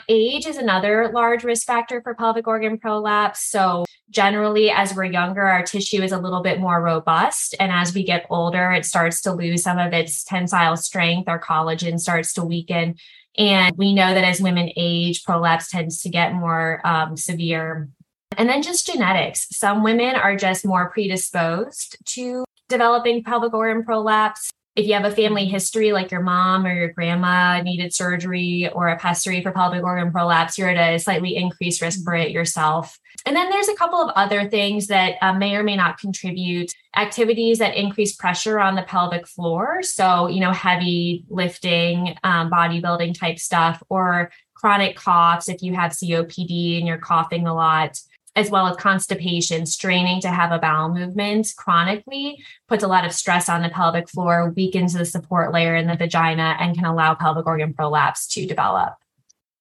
Age 0.09 0.47
is 0.47 0.57
another 0.57 1.11
large 1.13 1.43
risk 1.43 1.67
factor 1.67 2.01
for 2.01 2.15
pelvic 2.15 2.47
organ 2.47 2.79
prolapse. 2.79 3.45
So, 3.45 3.85
generally, 4.11 4.71
as 4.71 4.95
we're 4.95 5.05
younger, 5.05 5.43
our 5.43 5.63
tissue 5.63 6.03
is 6.03 6.13
a 6.13 6.19
little 6.19 6.43
bit 6.43 6.61
more 6.61 6.81
robust. 6.81 7.55
And 7.59 7.73
as 7.73 7.95
we 7.95 8.05
get 8.05 8.27
older, 8.31 8.71
it 8.71 8.87
starts 8.87 9.21
to 9.23 9.33
lose 9.33 9.63
some 9.63 9.79
of 9.79 9.93
its 9.93 10.23
tensile 10.25 10.77
strength. 10.77 11.29
Our 11.29 11.41
collagen 11.41 11.99
starts 11.99 12.33
to 12.35 12.45
weaken. 12.45 12.95
And 13.39 13.77
we 13.77 13.95
know 13.95 14.13
that 14.15 14.25
as 14.25 14.41
women 14.41 14.71
age, 14.77 15.25
prolapse 15.25 15.71
tends 15.71 16.03
to 16.03 16.09
get 16.09 16.35
more 16.35 16.81
um, 16.85 17.17
severe. 17.17 17.89
And 18.37 18.49
then 18.49 18.63
just 18.63 18.87
genetics. 18.87 19.47
Some 19.53 19.85
women 19.85 20.17
are 20.17 20.37
just 20.37 20.67
more 20.67 20.91
predisposed 20.91 21.97
to 22.07 22.45
developing 22.69 23.23
pelvic 23.23 23.55
organ 23.55 23.85
prolapse. 23.85 24.51
If 24.79 24.87
you 24.87 24.95
have 24.95 25.05
a 25.05 25.11
family 25.11 25.47
history, 25.47 25.91
like 25.91 26.13
your 26.13 26.23
mom 26.23 26.65
or 26.65 26.73
your 26.73 26.93
grandma 26.93 27.61
needed 27.61 27.93
surgery 27.93 28.71
or 28.73 28.87
a 28.87 28.97
pessary 28.97 29.43
for 29.43 29.51
pelvic 29.51 29.83
organ 29.83 30.13
prolapse, 30.13 30.57
you're 30.57 30.69
at 30.69 30.95
a 30.95 31.01
slightly 31.01 31.35
increased 31.35 31.83
risk 31.83 32.05
for 32.05 32.15
it 32.15 32.31
yourself. 32.31 32.97
And 33.27 33.35
then 33.35 33.51
there's 33.51 33.67
a 33.67 33.75
couple 33.75 34.01
of 34.01 34.11
other 34.15 34.49
things 34.49 34.87
that 34.87 35.17
uh, 35.21 35.33
may 35.33 35.57
or 35.57 35.65
may 35.65 35.75
not 35.75 35.99
contribute 35.99 36.73
activities 36.95 37.59
that 37.59 37.75
increase 37.75 38.15
pressure 38.15 38.61
on 38.61 38.77
the 38.77 38.83
pelvic 38.83 39.27
floor. 39.27 39.83
So, 39.83 40.29
you 40.29 40.39
know, 40.39 40.53
heavy 40.53 41.25
lifting, 41.29 42.17
um, 42.23 42.49
bodybuilding 42.49 43.19
type 43.19 43.41
stuff, 43.41 43.83
or 43.89 44.31
chronic 44.55 44.95
coughs 44.95 45.49
if 45.49 45.61
you 45.61 45.75
have 45.75 45.91
COPD 45.91 46.79
and 46.79 46.87
you're 46.87 46.99
coughing 46.99 47.49
a 47.49 47.55
lot, 47.55 47.99
as 48.39 48.51
well 48.51 48.69
as 48.69 48.77
constipation, 48.77 49.67
straining 49.67 50.21
to 50.21 50.29
have 50.29 50.53
a 50.53 50.61
bowel 50.61 50.89
movement 50.95 51.53
chronically 51.57 52.39
puts 52.69 52.85
a 52.85 52.87
lot 52.87 53.05
of 53.05 53.13
stress 53.13 53.49
on 53.49 53.63
the 53.63 53.69
pelvic 53.69 54.09
floor, 54.09 54.53
weakens 54.55 54.93
the 54.93 55.05
support 55.05 55.53
layer 55.53 55.75
in 55.75 55.89
the 55.89 55.97
vagina, 55.97 56.57
and 56.61 56.77
can 56.77 56.85
allow 56.85 57.17
pelvic 57.17 57.47
organ 57.47 57.75
prolapse 57.75 58.29
to 58.29 58.47
develop. 58.47 58.95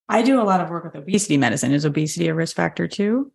I 0.07 0.22
do 0.22 0.39
a 0.39 0.43
lot 0.43 0.62
of 0.62 0.69
work 0.69 0.84
with 0.84 0.96
obesity 0.96 1.38
medicine. 1.38 1.74
Is 1.74 1.86
obesity 1.86 2.27
a 2.27 2.36
risk 2.36 2.55
factor 2.55 2.88
too? 2.88 3.31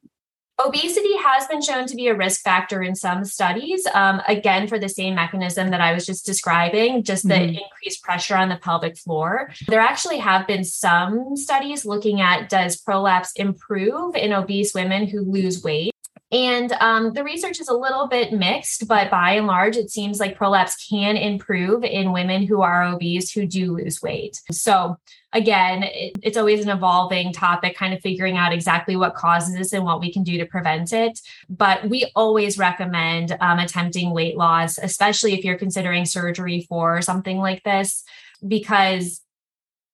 Obesity 0.65 1.17
has 1.17 1.47
been 1.47 1.63
shown 1.63 1.87
to 1.87 1.97
be 1.97 2.09
a 2.09 2.15
risk 2.15 2.43
factor 2.43 2.83
in 2.83 2.95
some 2.95 3.25
studies, 3.25 3.87
um, 3.95 4.21
again, 4.29 4.69
for 4.69 4.79
the 4.79 4.89
same 4.89 5.15
mechanism 5.15 5.71
that 5.71 5.81
I 5.81 5.93
was 5.93 6.07
just 6.07 6.27
describing, 6.27 7.03
just 7.03 7.27
the 7.27 7.35
mm-hmm. 7.35 7.59
increased 7.59 8.03
pressure 8.03 8.37
on 8.37 8.49
the 8.49 8.57
pelvic 8.57 8.97
floor. 8.99 9.51
There 9.67 9.81
actually 9.81 10.19
have 10.19 10.47
been 10.47 10.65
some 10.65 11.37
studies 11.37 11.85
looking 11.85 12.21
at 12.21 12.49
does 12.49 12.77
prolapse 12.77 13.33
improve 13.37 14.15
in 14.15 14.33
obese 14.33 14.75
women 14.75 15.07
who 15.09 15.23
lose 15.23 15.63
weight? 15.63 15.93
And 16.33 16.73
um, 16.81 17.13
the 17.13 17.23
research 17.23 17.61
is 17.61 17.69
a 17.69 17.75
little 17.75 18.09
bit 18.09 18.33
mixed, 18.33 18.89
but 18.89 19.11
by 19.11 19.33
and 19.33 19.47
large, 19.47 19.77
it 19.77 19.91
seems 19.91 20.19
like 20.19 20.35
prolapse 20.35 20.89
can 20.89 21.19
improve 21.19 21.85
in 21.85 22.11
women 22.11 22.47
who 22.47 22.63
are 22.63 22.85
obese 22.85 23.31
who 23.31 23.47
do 23.47 23.77
lose 23.77 24.01
weight. 24.01 24.41
So, 24.51 24.97
again, 25.35 25.83
it, 25.83 26.17
it's 26.23 26.39
always 26.39 26.65
an 26.65 26.71
evolving 26.71 27.35
topic, 27.35 27.77
kind 27.77 27.93
of 27.93 28.01
figuring 28.01 28.39
out 28.39 28.55
exactly 28.55 28.97
what 28.97 29.15
causes 29.15 29.55
this 29.55 29.75
and 29.75 29.85
what 29.85 30.01
we 30.01 30.11
can 30.11 30.23
do 30.23 30.39
to 30.39 30.47
prevent 30.47 30.95
it. 30.95 31.21
But 31.51 31.91
we 31.91 32.11
always 32.17 32.57
recommend 32.57 33.37
um, 33.43 33.59
attempting 33.59 34.13
weight 34.13 34.39
loss, 34.39 34.79
especially 34.79 35.35
if 35.35 35.45
you're 35.45 35.59
considering 35.59 36.07
surgery 36.07 36.65
for 36.67 37.03
something 37.03 37.37
like 37.37 37.63
this, 37.63 38.05
because 38.47 39.21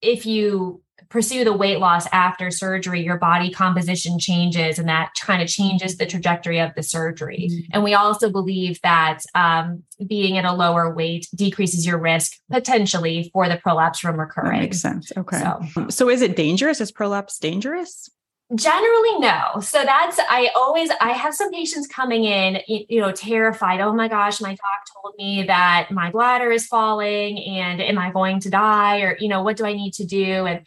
if 0.00 0.25
you 0.25 0.83
pursue 1.09 1.45
the 1.45 1.53
weight 1.53 1.79
loss 1.79 2.07
after 2.12 2.50
surgery, 2.50 3.03
your 3.03 3.17
body 3.17 3.50
composition 3.50 4.19
changes 4.19 4.79
and 4.79 4.88
that 4.88 5.12
kind 5.21 5.43
of 5.43 5.49
changes 5.49 5.97
the 5.97 6.07
trajectory 6.07 6.59
of 6.59 6.75
the 6.75 6.83
surgery. 6.83 7.49
Mm-hmm. 7.50 7.71
And 7.73 7.85
we 7.85 7.95
also 7.95 8.31
believe 8.31 8.81
that 8.83 9.21
um, 9.35 9.83
being 10.07 10.37
at 10.37 10.45
a 10.45 10.53
lower 10.53 10.95
weight 10.95 11.29
decreases 11.35 11.87
your 11.87 11.99
risk 11.99 12.33
potentially 12.50 13.31
for 13.33 13.49
the 13.49 13.57
prolapse 13.57 14.00
from 14.00 14.19
recurring. 14.19 14.53
That 14.53 14.62
makes 14.62 14.81
sense. 14.81 15.11
Okay. 15.17 15.38
So, 15.38 15.88
so 15.88 16.09
is 16.11 16.23
it 16.23 16.37
dangerous? 16.37 16.81
Is 16.81 16.93
prolapse 16.93 17.38
dangerous? 17.38 18.11
generally 18.55 19.19
no 19.19 19.61
so 19.61 19.85
that's 19.85 20.19
i 20.31 20.49
always 20.57 20.88
i 21.03 21.12
have 21.12 21.35
some 21.35 21.50
patients 21.50 21.87
coming 21.87 22.25
in 22.25 22.59
you 22.67 22.99
know 22.99 23.12
terrified 23.12 23.79
oh 23.79 23.93
my 23.93 24.09
gosh 24.09 24.41
my 24.41 24.50
doc 24.50 24.59
told 24.95 25.15
me 25.19 25.43
that 25.43 25.88
my 25.91 26.11
bladder 26.11 26.50
is 26.50 26.67
falling 26.67 27.38
and 27.41 27.83
am 27.83 27.99
i 27.99 28.11
going 28.11 28.41
to 28.41 28.49
die 28.49 29.00
or 29.00 29.19
you 29.21 29.29
know 29.29 29.43
what 29.43 29.59
do 29.59 29.67
i 29.67 29.75
need 29.75 29.93
to 29.93 30.07
do 30.07 30.47
and 30.47 30.65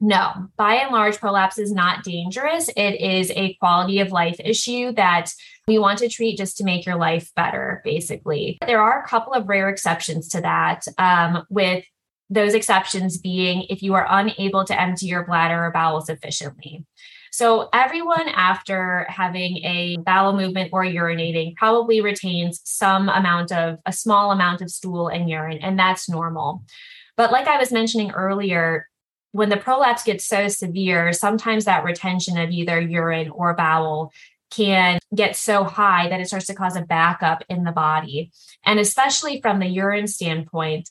no, 0.00 0.48
by 0.56 0.74
and 0.74 0.92
large, 0.92 1.18
prolapse 1.18 1.58
is 1.58 1.72
not 1.72 2.04
dangerous. 2.04 2.68
It 2.76 3.00
is 3.00 3.32
a 3.34 3.54
quality 3.54 4.00
of 4.00 4.12
life 4.12 4.36
issue 4.38 4.92
that 4.92 5.30
we 5.66 5.78
want 5.78 5.98
to 5.98 6.08
treat 6.08 6.38
just 6.38 6.56
to 6.58 6.64
make 6.64 6.86
your 6.86 6.96
life 6.96 7.30
better, 7.34 7.82
basically. 7.84 8.58
There 8.66 8.80
are 8.80 9.02
a 9.02 9.08
couple 9.08 9.32
of 9.32 9.48
rare 9.48 9.68
exceptions 9.68 10.28
to 10.28 10.40
that, 10.40 10.86
um, 10.98 11.44
with 11.50 11.84
those 12.30 12.54
exceptions 12.54 13.18
being 13.18 13.66
if 13.70 13.82
you 13.82 13.94
are 13.94 14.06
unable 14.08 14.64
to 14.64 14.80
empty 14.80 15.06
your 15.06 15.26
bladder 15.26 15.64
or 15.64 15.72
bowel 15.72 16.00
sufficiently. 16.00 16.84
So, 17.30 17.68
everyone 17.72 18.28
after 18.28 19.06
having 19.08 19.58
a 19.58 19.96
bowel 19.98 20.34
movement 20.34 20.70
or 20.72 20.84
urinating 20.84 21.56
probably 21.56 22.00
retains 22.00 22.60
some 22.64 23.08
amount 23.08 23.52
of 23.52 23.78
a 23.84 23.92
small 23.92 24.32
amount 24.32 24.62
of 24.62 24.70
stool 24.70 25.08
and 25.08 25.28
urine, 25.28 25.58
and 25.58 25.78
that's 25.78 26.08
normal. 26.08 26.62
But, 27.16 27.32
like 27.32 27.46
I 27.46 27.58
was 27.58 27.70
mentioning 27.70 28.12
earlier, 28.12 28.87
when 29.32 29.48
the 29.48 29.56
prolapse 29.56 30.04
gets 30.04 30.24
so 30.24 30.48
severe, 30.48 31.12
sometimes 31.12 31.64
that 31.64 31.84
retention 31.84 32.38
of 32.38 32.50
either 32.50 32.80
urine 32.80 33.30
or 33.30 33.54
bowel 33.54 34.12
can 34.50 34.98
get 35.14 35.36
so 35.36 35.64
high 35.64 36.08
that 36.08 36.20
it 36.20 36.26
starts 36.26 36.46
to 36.46 36.54
cause 36.54 36.76
a 36.76 36.82
backup 36.82 37.44
in 37.48 37.64
the 37.64 37.72
body. 37.72 38.30
And 38.64 38.78
especially 38.78 39.40
from 39.40 39.58
the 39.58 39.66
urine 39.66 40.06
standpoint, 40.06 40.88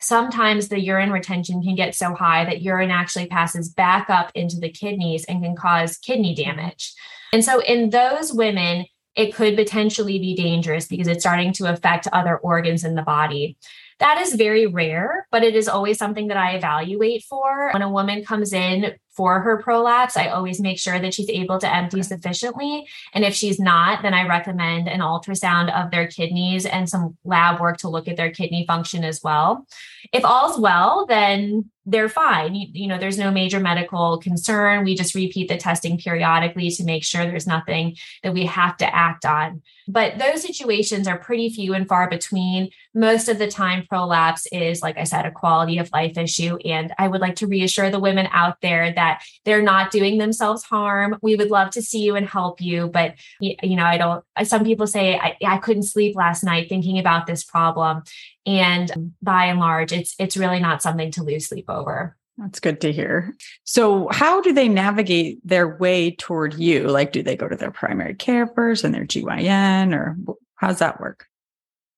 sometimes 0.00 0.68
the 0.68 0.80
urine 0.80 1.12
retention 1.12 1.62
can 1.62 1.74
get 1.74 1.94
so 1.94 2.14
high 2.14 2.44
that 2.44 2.62
urine 2.62 2.90
actually 2.90 3.26
passes 3.26 3.68
back 3.68 4.08
up 4.08 4.32
into 4.34 4.58
the 4.58 4.70
kidneys 4.70 5.24
and 5.26 5.42
can 5.42 5.54
cause 5.54 5.98
kidney 5.98 6.34
damage. 6.34 6.94
And 7.32 7.44
so, 7.44 7.60
in 7.60 7.90
those 7.90 8.32
women, 8.32 8.86
it 9.14 9.34
could 9.34 9.56
potentially 9.56 10.18
be 10.18 10.34
dangerous 10.34 10.86
because 10.86 11.06
it's 11.06 11.22
starting 11.22 11.52
to 11.54 11.70
affect 11.70 12.08
other 12.12 12.38
organs 12.38 12.84
in 12.84 12.94
the 12.94 13.02
body. 13.02 13.56
That 14.02 14.20
is 14.20 14.34
very 14.34 14.66
rare, 14.66 15.28
but 15.30 15.44
it 15.44 15.54
is 15.54 15.68
always 15.68 15.96
something 15.96 16.26
that 16.26 16.36
I 16.36 16.56
evaluate 16.56 17.22
for. 17.22 17.70
When 17.72 17.82
a 17.82 17.88
woman 17.88 18.24
comes 18.24 18.52
in 18.52 18.96
for 19.12 19.40
her 19.40 19.58
prolapse, 19.58 20.16
I 20.16 20.28
always 20.28 20.60
make 20.60 20.78
sure 20.78 20.98
that 20.98 21.12
she's 21.12 21.28
able 21.28 21.58
to 21.58 21.74
empty 21.74 22.02
sufficiently. 22.02 22.86
And 23.12 23.24
if 23.24 23.34
she's 23.34 23.60
not, 23.60 24.02
then 24.02 24.14
I 24.14 24.26
recommend 24.26 24.88
an 24.88 25.00
ultrasound 25.00 25.72
of 25.72 25.90
their 25.90 26.06
kidneys 26.06 26.64
and 26.64 26.88
some 26.88 27.16
lab 27.24 27.60
work 27.60 27.76
to 27.78 27.88
look 27.88 28.08
at 28.08 28.16
their 28.16 28.30
kidney 28.30 28.64
function 28.66 29.04
as 29.04 29.22
well. 29.22 29.66
If 30.12 30.24
all's 30.24 30.58
well, 30.58 31.06
then 31.06 31.70
they're 31.84 32.08
fine. 32.08 32.54
You, 32.54 32.68
you, 32.72 32.86
know, 32.86 32.96
there's 32.96 33.18
no 33.18 33.30
major 33.30 33.58
medical 33.58 34.18
concern. 34.18 34.84
We 34.84 34.94
just 34.94 35.14
repeat 35.14 35.48
the 35.48 35.56
testing 35.56 35.98
periodically 35.98 36.70
to 36.70 36.84
make 36.84 37.02
sure 37.02 37.24
there's 37.24 37.46
nothing 37.46 37.96
that 38.22 38.32
we 38.32 38.46
have 38.46 38.76
to 38.78 38.94
act 38.94 39.24
on. 39.24 39.62
But 39.88 40.18
those 40.18 40.42
situations 40.42 41.08
are 41.08 41.18
pretty 41.18 41.48
few 41.48 41.74
and 41.74 41.88
far 41.88 42.08
between. 42.08 42.70
Most 42.94 43.28
of 43.28 43.38
the 43.38 43.48
time, 43.48 43.84
prolapse 43.88 44.46
is, 44.52 44.80
like 44.80 44.96
I 44.96 45.04
said, 45.04 45.26
a 45.26 45.32
quality 45.32 45.78
of 45.78 45.90
life 45.92 46.16
issue. 46.16 46.56
And 46.64 46.92
I 46.98 47.08
would 47.08 47.20
like 47.20 47.36
to 47.36 47.48
reassure 47.48 47.90
the 47.90 47.98
women 47.98 48.28
out 48.30 48.60
there 48.60 48.92
that 49.02 49.22
they're 49.44 49.62
not 49.62 49.90
doing 49.90 50.18
themselves 50.18 50.62
harm. 50.62 51.18
We 51.22 51.34
would 51.34 51.50
love 51.50 51.70
to 51.70 51.82
see 51.82 52.00
you 52.00 52.14
and 52.14 52.26
help 52.26 52.60
you. 52.60 52.86
But, 52.86 53.16
you 53.40 53.76
know, 53.76 53.84
I 53.84 53.98
don't, 53.98 54.24
some 54.44 54.64
people 54.64 54.86
say, 54.86 55.16
I, 55.16 55.36
I 55.44 55.58
couldn't 55.58 55.84
sleep 55.84 56.14
last 56.14 56.44
night 56.44 56.68
thinking 56.68 56.98
about 56.98 57.26
this 57.26 57.42
problem. 57.42 58.02
And 58.46 59.14
by 59.20 59.46
and 59.46 59.58
large, 59.58 59.92
it's, 59.92 60.14
it's 60.18 60.36
really 60.36 60.60
not 60.60 60.82
something 60.82 61.10
to 61.12 61.24
lose 61.24 61.48
sleep 61.48 61.68
over. 61.68 62.16
That's 62.38 62.60
good 62.60 62.80
to 62.80 62.92
hear. 62.92 63.34
So, 63.64 64.08
how 64.10 64.40
do 64.40 64.54
they 64.54 64.66
navigate 64.66 65.46
their 65.46 65.76
way 65.76 66.12
toward 66.12 66.54
you? 66.54 66.88
Like, 66.88 67.12
do 67.12 67.22
they 67.22 67.36
go 67.36 67.46
to 67.46 67.56
their 67.56 67.70
primary 67.70 68.14
care 68.14 68.46
first 68.46 68.84
and 68.84 68.94
their 68.94 69.04
GYN, 69.04 69.94
or 69.94 70.16
how's 70.56 70.78
that 70.78 70.98
work? 70.98 71.26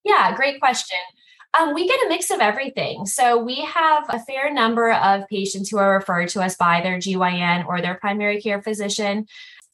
Yeah, 0.02 0.34
great 0.34 0.58
question. 0.58 0.98
Um, 1.58 1.74
we 1.74 1.86
get 1.86 2.04
a 2.04 2.08
mix 2.08 2.30
of 2.30 2.40
everything. 2.40 3.06
So, 3.06 3.38
we 3.42 3.56
have 3.62 4.04
a 4.08 4.18
fair 4.20 4.52
number 4.52 4.92
of 4.92 5.28
patients 5.28 5.70
who 5.70 5.78
are 5.78 5.94
referred 5.94 6.28
to 6.30 6.42
us 6.42 6.56
by 6.56 6.80
their 6.80 6.98
GYN 6.98 7.66
or 7.66 7.80
their 7.80 7.94
primary 7.94 8.40
care 8.40 8.60
physician. 8.62 9.26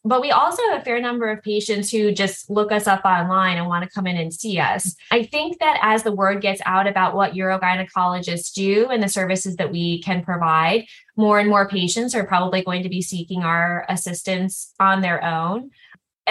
But 0.03 0.23
we 0.23 0.31
also 0.31 0.63
have 0.71 0.81
a 0.81 0.85
fair 0.85 0.99
number 1.01 1.29
of 1.29 1.43
patients 1.43 1.91
who 1.91 2.11
just 2.11 2.49
look 2.49 2.73
us 2.73 2.87
up 2.87 3.05
online 3.05 3.59
and 3.59 3.67
want 3.67 3.85
to 3.85 3.91
come 3.91 4.07
in 4.07 4.17
and 4.17 4.33
see 4.33 4.59
us. 4.59 4.97
I 5.11 5.25
think 5.25 5.59
that 5.59 5.79
as 5.83 6.03
the 6.03 6.13
word 6.13 6.41
gets 6.41 6.63
out 6.65 6.87
about 6.87 7.15
what 7.15 7.35
urogynecologists 7.35 8.53
do 8.55 8.89
and 8.89 9.03
the 9.03 9.11
services 9.11 9.57
that 9.57 9.71
we 9.71 10.01
can 10.01 10.25
provide, 10.25 10.87
more 11.17 11.39
and 11.39 11.51
more 11.51 11.69
patients 11.69 12.15
are 12.15 12.25
probably 12.25 12.63
going 12.63 12.83
to 12.83 12.89
be 12.89 13.03
seeking 13.03 13.43
our 13.43 13.85
assistance 13.91 14.73
on 14.81 15.03
their 15.03 15.23
own 15.23 15.71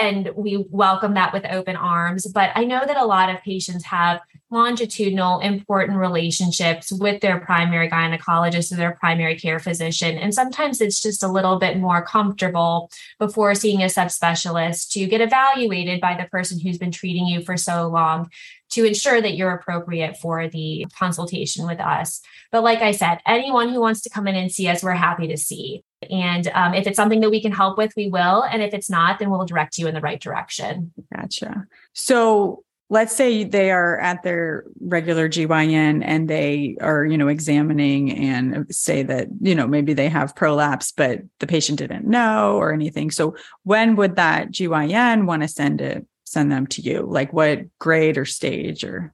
and 0.00 0.30
we 0.34 0.64
welcome 0.70 1.14
that 1.14 1.32
with 1.32 1.44
open 1.50 1.76
arms. 1.76 2.26
But 2.26 2.50
I 2.54 2.64
know 2.64 2.82
that 2.86 2.96
a 2.96 3.04
lot 3.04 3.28
of 3.28 3.42
patients 3.42 3.84
have 3.84 4.20
longitudinal, 4.50 5.40
important 5.40 5.98
relationships 5.98 6.90
with 6.90 7.20
their 7.20 7.40
primary 7.40 7.88
gynecologist 7.88 8.72
or 8.72 8.76
their 8.76 8.96
primary 8.98 9.36
care 9.36 9.58
physician. 9.58 10.16
And 10.16 10.34
sometimes 10.34 10.80
it's 10.80 11.00
just 11.00 11.22
a 11.22 11.28
little 11.28 11.58
bit 11.58 11.78
more 11.78 12.04
comfortable 12.04 12.90
before 13.18 13.54
seeing 13.54 13.82
a 13.82 13.86
subspecialist 13.86 14.90
to 14.92 15.06
get 15.06 15.20
evaluated 15.20 16.00
by 16.00 16.16
the 16.20 16.28
person 16.28 16.58
who's 16.58 16.78
been 16.78 16.90
treating 16.90 17.26
you 17.26 17.42
for 17.42 17.56
so 17.56 17.88
long 17.88 18.30
to 18.70 18.84
ensure 18.84 19.20
that 19.20 19.36
you're 19.36 19.54
appropriate 19.54 20.16
for 20.16 20.48
the 20.48 20.86
consultation 20.98 21.66
with 21.66 21.80
us. 21.80 22.20
But 22.50 22.64
like 22.64 22.80
I 22.80 22.92
said, 22.92 23.18
anyone 23.26 23.68
who 23.68 23.80
wants 23.80 24.00
to 24.02 24.10
come 24.10 24.26
in 24.26 24.36
and 24.36 24.50
see 24.50 24.68
us, 24.68 24.82
we're 24.82 24.92
happy 24.92 25.28
to 25.28 25.36
see. 25.36 25.84
And 26.08 26.46
um, 26.54 26.74
if 26.74 26.86
it's 26.86 26.96
something 26.96 27.20
that 27.20 27.30
we 27.30 27.42
can 27.42 27.52
help 27.52 27.76
with, 27.76 27.92
we 27.96 28.08
will. 28.08 28.42
And 28.42 28.62
if 28.62 28.72
it's 28.72 28.88
not, 28.88 29.18
then 29.18 29.30
we'll 29.30 29.44
direct 29.44 29.76
you 29.78 29.86
in 29.86 29.94
the 29.94 30.00
right 30.00 30.20
direction. 30.20 30.92
Gotcha. 31.14 31.66
So 31.92 32.64
let's 32.88 33.14
say 33.14 33.44
they 33.44 33.70
are 33.70 33.98
at 34.00 34.22
their 34.22 34.64
regular 34.80 35.28
GYN 35.28 36.02
and 36.04 36.28
they 36.28 36.76
are, 36.80 37.04
you 37.04 37.18
know, 37.18 37.28
examining 37.28 38.12
and 38.12 38.66
say 38.74 39.02
that, 39.04 39.28
you 39.40 39.54
know, 39.54 39.66
maybe 39.66 39.92
they 39.92 40.08
have 40.08 40.34
prolapse, 40.34 40.90
but 40.90 41.20
the 41.38 41.46
patient 41.46 41.78
didn't 41.78 42.06
know 42.06 42.56
or 42.56 42.72
anything. 42.72 43.10
So 43.10 43.36
when 43.62 43.94
would 43.96 44.16
that 44.16 44.50
GYN 44.50 45.26
want 45.26 45.42
to 45.42 45.48
send 45.48 45.80
it, 45.80 46.06
send 46.24 46.50
them 46.50 46.66
to 46.68 46.82
you? 46.82 47.06
Like 47.08 47.32
what 47.32 47.60
grade 47.78 48.18
or 48.18 48.24
stage 48.24 48.84
or 48.84 49.12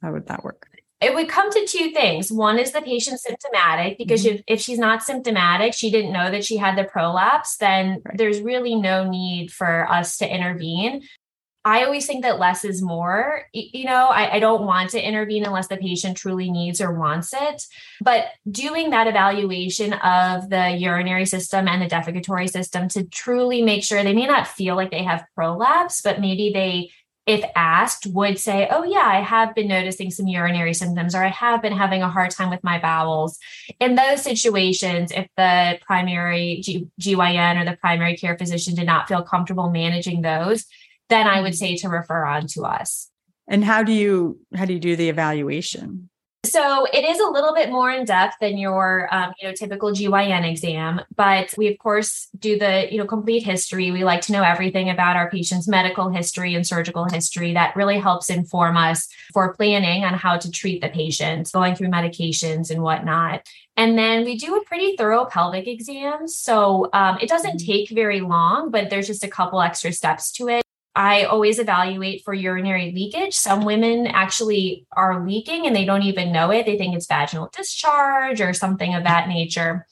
how 0.00 0.12
would 0.12 0.28
that 0.28 0.44
work? 0.44 0.68
It 1.02 1.14
would 1.14 1.28
come 1.28 1.50
to 1.50 1.66
two 1.66 1.90
things. 1.90 2.30
One 2.30 2.58
is 2.58 2.72
the 2.72 2.80
patient 2.80 3.20
symptomatic, 3.20 3.98
because 3.98 4.24
mm-hmm. 4.24 4.36
if, 4.36 4.42
if 4.46 4.60
she's 4.60 4.78
not 4.78 5.02
symptomatic, 5.02 5.74
she 5.74 5.90
didn't 5.90 6.12
know 6.12 6.30
that 6.30 6.44
she 6.44 6.56
had 6.56 6.78
the 6.78 6.84
prolapse, 6.84 7.56
then 7.56 8.02
right. 8.04 8.16
there's 8.16 8.40
really 8.40 8.74
no 8.74 9.08
need 9.08 9.52
for 9.52 9.90
us 9.90 10.18
to 10.18 10.34
intervene. 10.34 11.02
I 11.64 11.84
always 11.84 12.06
think 12.06 12.22
that 12.22 12.40
less 12.40 12.64
is 12.64 12.82
more. 12.82 13.44
You 13.52 13.84
know, 13.84 14.08
I, 14.08 14.34
I, 14.34 14.40
don't 14.40 14.66
want 14.66 14.90
to 14.90 15.00
intervene 15.00 15.44
unless 15.44 15.68
the 15.68 15.76
patient 15.76 16.16
truly 16.16 16.50
needs 16.50 16.80
or 16.80 16.92
wants 16.92 17.32
it. 17.32 17.62
But 18.00 18.26
doing 18.50 18.90
that 18.90 19.06
evaluation 19.06 19.92
of 19.92 20.50
the 20.50 20.70
urinary 20.70 21.24
system 21.24 21.68
and 21.68 21.80
the 21.80 21.86
defecatory 21.86 22.50
system 22.50 22.88
to 22.88 23.04
truly 23.04 23.62
make 23.62 23.84
sure 23.84 24.02
they 24.02 24.12
may 24.12 24.26
not 24.26 24.48
feel 24.48 24.74
like 24.74 24.90
they 24.90 25.04
have 25.04 25.24
prolapse, 25.36 26.02
but 26.02 26.20
maybe 26.20 26.50
they 26.52 26.90
if 27.26 27.44
asked, 27.54 28.06
would 28.06 28.38
say, 28.38 28.68
Oh, 28.70 28.82
yeah, 28.82 29.06
I 29.06 29.20
have 29.20 29.54
been 29.54 29.68
noticing 29.68 30.10
some 30.10 30.26
urinary 30.26 30.74
symptoms, 30.74 31.14
or 31.14 31.24
I 31.24 31.28
have 31.28 31.62
been 31.62 31.72
having 31.72 32.02
a 32.02 32.10
hard 32.10 32.30
time 32.30 32.50
with 32.50 32.64
my 32.64 32.78
bowels. 32.78 33.38
In 33.78 33.94
those 33.94 34.22
situations, 34.22 35.12
if 35.12 35.28
the 35.36 35.78
primary 35.86 36.60
G- 36.62 36.88
GYN 37.00 37.60
or 37.60 37.64
the 37.64 37.76
primary 37.76 38.16
care 38.16 38.36
physician 38.36 38.74
did 38.74 38.86
not 38.86 39.08
feel 39.08 39.22
comfortable 39.22 39.70
managing 39.70 40.22
those, 40.22 40.66
then 41.08 41.26
I 41.28 41.40
would 41.40 41.52
mm-hmm. 41.52 41.56
say 41.56 41.76
to 41.76 41.88
refer 41.88 42.24
on 42.24 42.46
to 42.48 42.62
us. 42.62 43.08
And 43.48 43.64
how 43.64 43.82
do 43.82 43.92
you 43.92 44.40
how 44.54 44.64
do 44.64 44.72
you 44.72 44.80
do 44.80 44.96
the 44.96 45.08
evaluation? 45.08 46.08
So 46.44 46.86
it 46.92 47.04
is 47.04 47.20
a 47.20 47.30
little 47.30 47.54
bit 47.54 47.70
more 47.70 47.92
in 47.92 48.04
depth 48.04 48.36
than 48.40 48.58
your, 48.58 49.08
um, 49.14 49.32
you 49.40 49.46
know, 49.46 49.54
typical 49.54 49.92
GYN 49.92 50.44
exam, 50.50 51.00
but 51.14 51.54
we 51.56 51.68
of 51.68 51.78
course 51.78 52.28
do 52.36 52.58
the, 52.58 52.88
you 52.90 52.98
know, 52.98 53.06
complete 53.06 53.44
history. 53.44 53.92
We 53.92 54.02
like 54.02 54.22
to 54.22 54.32
know 54.32 54.42
everything 54.42 54.90
about 54.90 55.14
our 55.14 55.30
patient's 55.30 55.68
medical 55.68 56.10
history 56.10 56.56
and 56.56 56.66
surgical 56.66 57.04
history. 57.08 57.54
That 57.54 57.76
really 57.76 57.98
helps 57.98 58.28
inform 58.28 58.76
us 58.76 59.08
for 59.32 59.54
planning 59.54 60.04
on 60.04 60.14
how 60.14 60.36
to 60.36 60.50
treat 60.50 60.82
the 60.82 60.88
patient, 60.88 61.52
going 61.52 61.76
through 61.76 61.88
medications 61.88 62.70
and 62.70 62.82
whatnot. 62.82 63.46
And 63.76 63.96
then 63.96 64.24
we 64.24 64.36
do 64.36 64.56
a 64.56 64.64
pretty 64.64 64.96
thorough 64.96 65.26
pelvic 65.26 65.68
exam. 65.68 66.26
So 66.26 66.90
um, 66.92 67.18
it 67.20 67.28
doesn't 67.28 67.58
mm-hmm. 67.58 67.72
take 67.72 67.90
very 67.90 68.20
long, 68.20 68.72
but 68.72 68.90
there's 68.90 69.06
just 69.06 69.22
a 69.22 69.28
couple 69.28 69.62
extra 69.62 69.92
steps 69.92 70.32
to 70.32 70.48
it. 70.48 70.62
I 70.94 71.24
always 71.24 71.58
evaluate 71.58 72.22
for 72.22 72.34
urinary 72.34 72.92
leakage. 72.94 73.34
Some 73.34 73.64
women 73.64 74.06
actually 74.06 74.86
are 74.92 75.26
leaking 75.26 75.66
and 75.66 75.74
they 75.74 75.86
don't 75.86 76.02
even 76.02 76.32
know 76.32 76.50
it. 76.50 76.66
They 76.66 76.76
think 76.76 76.94
it's 76.94 77.06
vaginal 77.06 77.50
discharge 77.56 78.40
or 78.42 78.52
something 78.52 78.94
of 78.94 79.04
that 79.04 79.28
nature. 79.28 79.86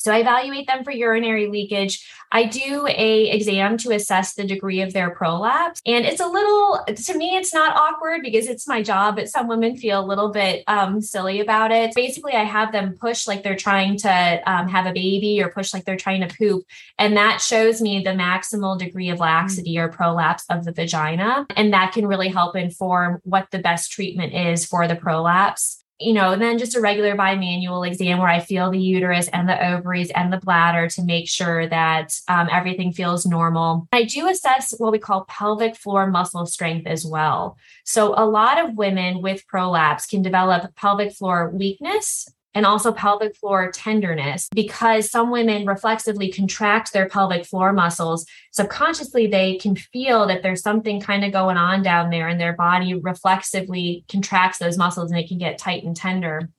So 0.00 0.10
I 0.12 0.20
evaluate 0.20 0.66
them 0.66 0.82
for 0.82 0.90
urinary 0.90 1.48
leakage. 1.48 2.08
I 2.32 2.44
do 2.44 2.86
a 2.88 3.30
exam 3.30 3.76
to 3.78 3.90
assess 3.90 4.32
the 4.32 4.46
degree 4.46 4.80
of 4.80 4.94
their 4.94 5.10
prolapse. 5.10 5.82
And 5.84 6.06
it's 6.06 6.20
a 6.20 6.26
little, 6.26 6.82
to 6.86 7.18
me, 7.18 7.36
it's 7.36 7.52
not 7.52 7.76
awkward 7.76 8.22
because 8.22 8.48
it's 8.48 8.66
my 8.66 8.82
job, 8.82 9.16
but 9.16 9.28
some 9.28 9.46
women 9.46 9.76
feel 9.76 10.00
a 10.00 10.06
little 10.06 10.30
bit 10.30 10.64
um, 10.66 11.02
silly 11.02 11.40
about 11.40 11.70
it. 11.70 11.94
Basically, 11.94 12.32
I 12.32 12.44
have 12.44 12.72
them 12.72 12.96
push 12.98 13.26
like 13.26 13.42
they're 13.42 13.56
trying 13.56 13.98
to 13.98 14.42
um, 14.46 14.68
have 14.68 14.86
a 14.86 14.92
baby 14.92 15.42
or 15.42 15.50
push 15.50 15.74
like 15.74 15.84
they're 15.84 15.96
trying 15.96 16.26
to 16.26 16.34
poop. 16.34 16.64
And 16.98 17.16
that 17.18 17.42
shows 17.42 17.82
me 17.82 18.02
the 18.02 18.10
maximal 18.10 18.78
degree 18.78 19.10
of 19.10 19.18
laxity 19.18 19.76
or 19.76 19.88
prolapse 19.88 20.44
of 20.48 20.64
the 20.64 20.72
vagina. 20.72 21.46
And 21.56 21.74
that 21.74 21.92
can 21.92 22.06
really 22.06 22.28
help 22.28 22.56
inform 22.56 23.20
what 23.24 23.50
the 23.50 23.58
best 23.58 23.92
treatment 23.92 24.32
is 24.32 24.64
for 24.64 24.88
the 24.88 24.96
prolapse 24.96 25.79
you 26.00 26.14
know, 26.14 26.34
then 26.34 26.58
just 26.58 26.74
a 26.74 26.80
regular 26.80 27.14
bimanual 27.14 27.86
exam 27.86 28.18
where 28.18 28.28
I 28.28 28.40
feel 28.40 28.70
the 28.70 28.80
uterus 28.80 29.28
and 29.28 29.48
the 29.48 29.72
ovaries 29.72 30.10
and 30.10 30.32
the 30.32 30.38
bladder 30.38 30.88
to 30.88 31.02
make 31.02 31.28
sure 31.28 31.68
that 31.68 32.18
um, 32.26 32.48
everything 32.50 32.92
feels 32.92 33.26
normal. 33.26 33.86
I 33.92 34.04
do 34.04 34.26
assess 34.28 34.74
what 34.78 34.92
we 34.92 34.98
call 34.98 35.24
pelvic 35.26 35.76
floor 35.76 36.10
muscle 36.10 36.46
strength 36.46 36.86
as 36.86 37.04
well. 37.04 37.58
So, 37.84 38.14
a 38.16 38.24
lot 38.24 38.58
of 38.58 38.76
women 38.76 39.20
with 39.20 39.46
prolapse 39.46 40.06
can 40.06 40.22
develop 40.22 40.74
pelvic 40.74 41.12
floor 41.12 41.50
weakness 41.50 42.26
and 42.54 42.66
also 42.66 42.92
pelvic 42.92 43.36
floor 43.36 43.70
tenderness 43.70 44.48
because 44.54 45.10
some 45.10 45.30
women 45.30 45.66
reflexively 45.66 46.32
contract 46.32 46.92
their 46.92 47.08
pelvic 47.08 47.46
floor 47.46 47.72
muscles. 47.72 48.26
Subconsciously, 48.52 49.26
they 49.26 49.56
can 49.58 49.76
feel 49.76 50.26
that 50.26 50.42
there's 50.42 50.62
something 50.62 51.00
kind 51.00 51.24
of 51.24 51.32
going 51.32 51.56
on 51.56 51.82
down 51.82 52.10
there, 52.10 52.28
and 52.28 52.40
their 52.40 52.54
body 52.54 52.94
reflexively 52.94 54.04
contracts 54.08 54.58
those 54.58 54.78
muscles 54.78 55.10
and 55.10 55.20
it 55.20 55.28
can 55.28 55.38
get 55.38 55.58
tight 55.58 55.84
and 55.84 55.96
tender. 55.96 56.50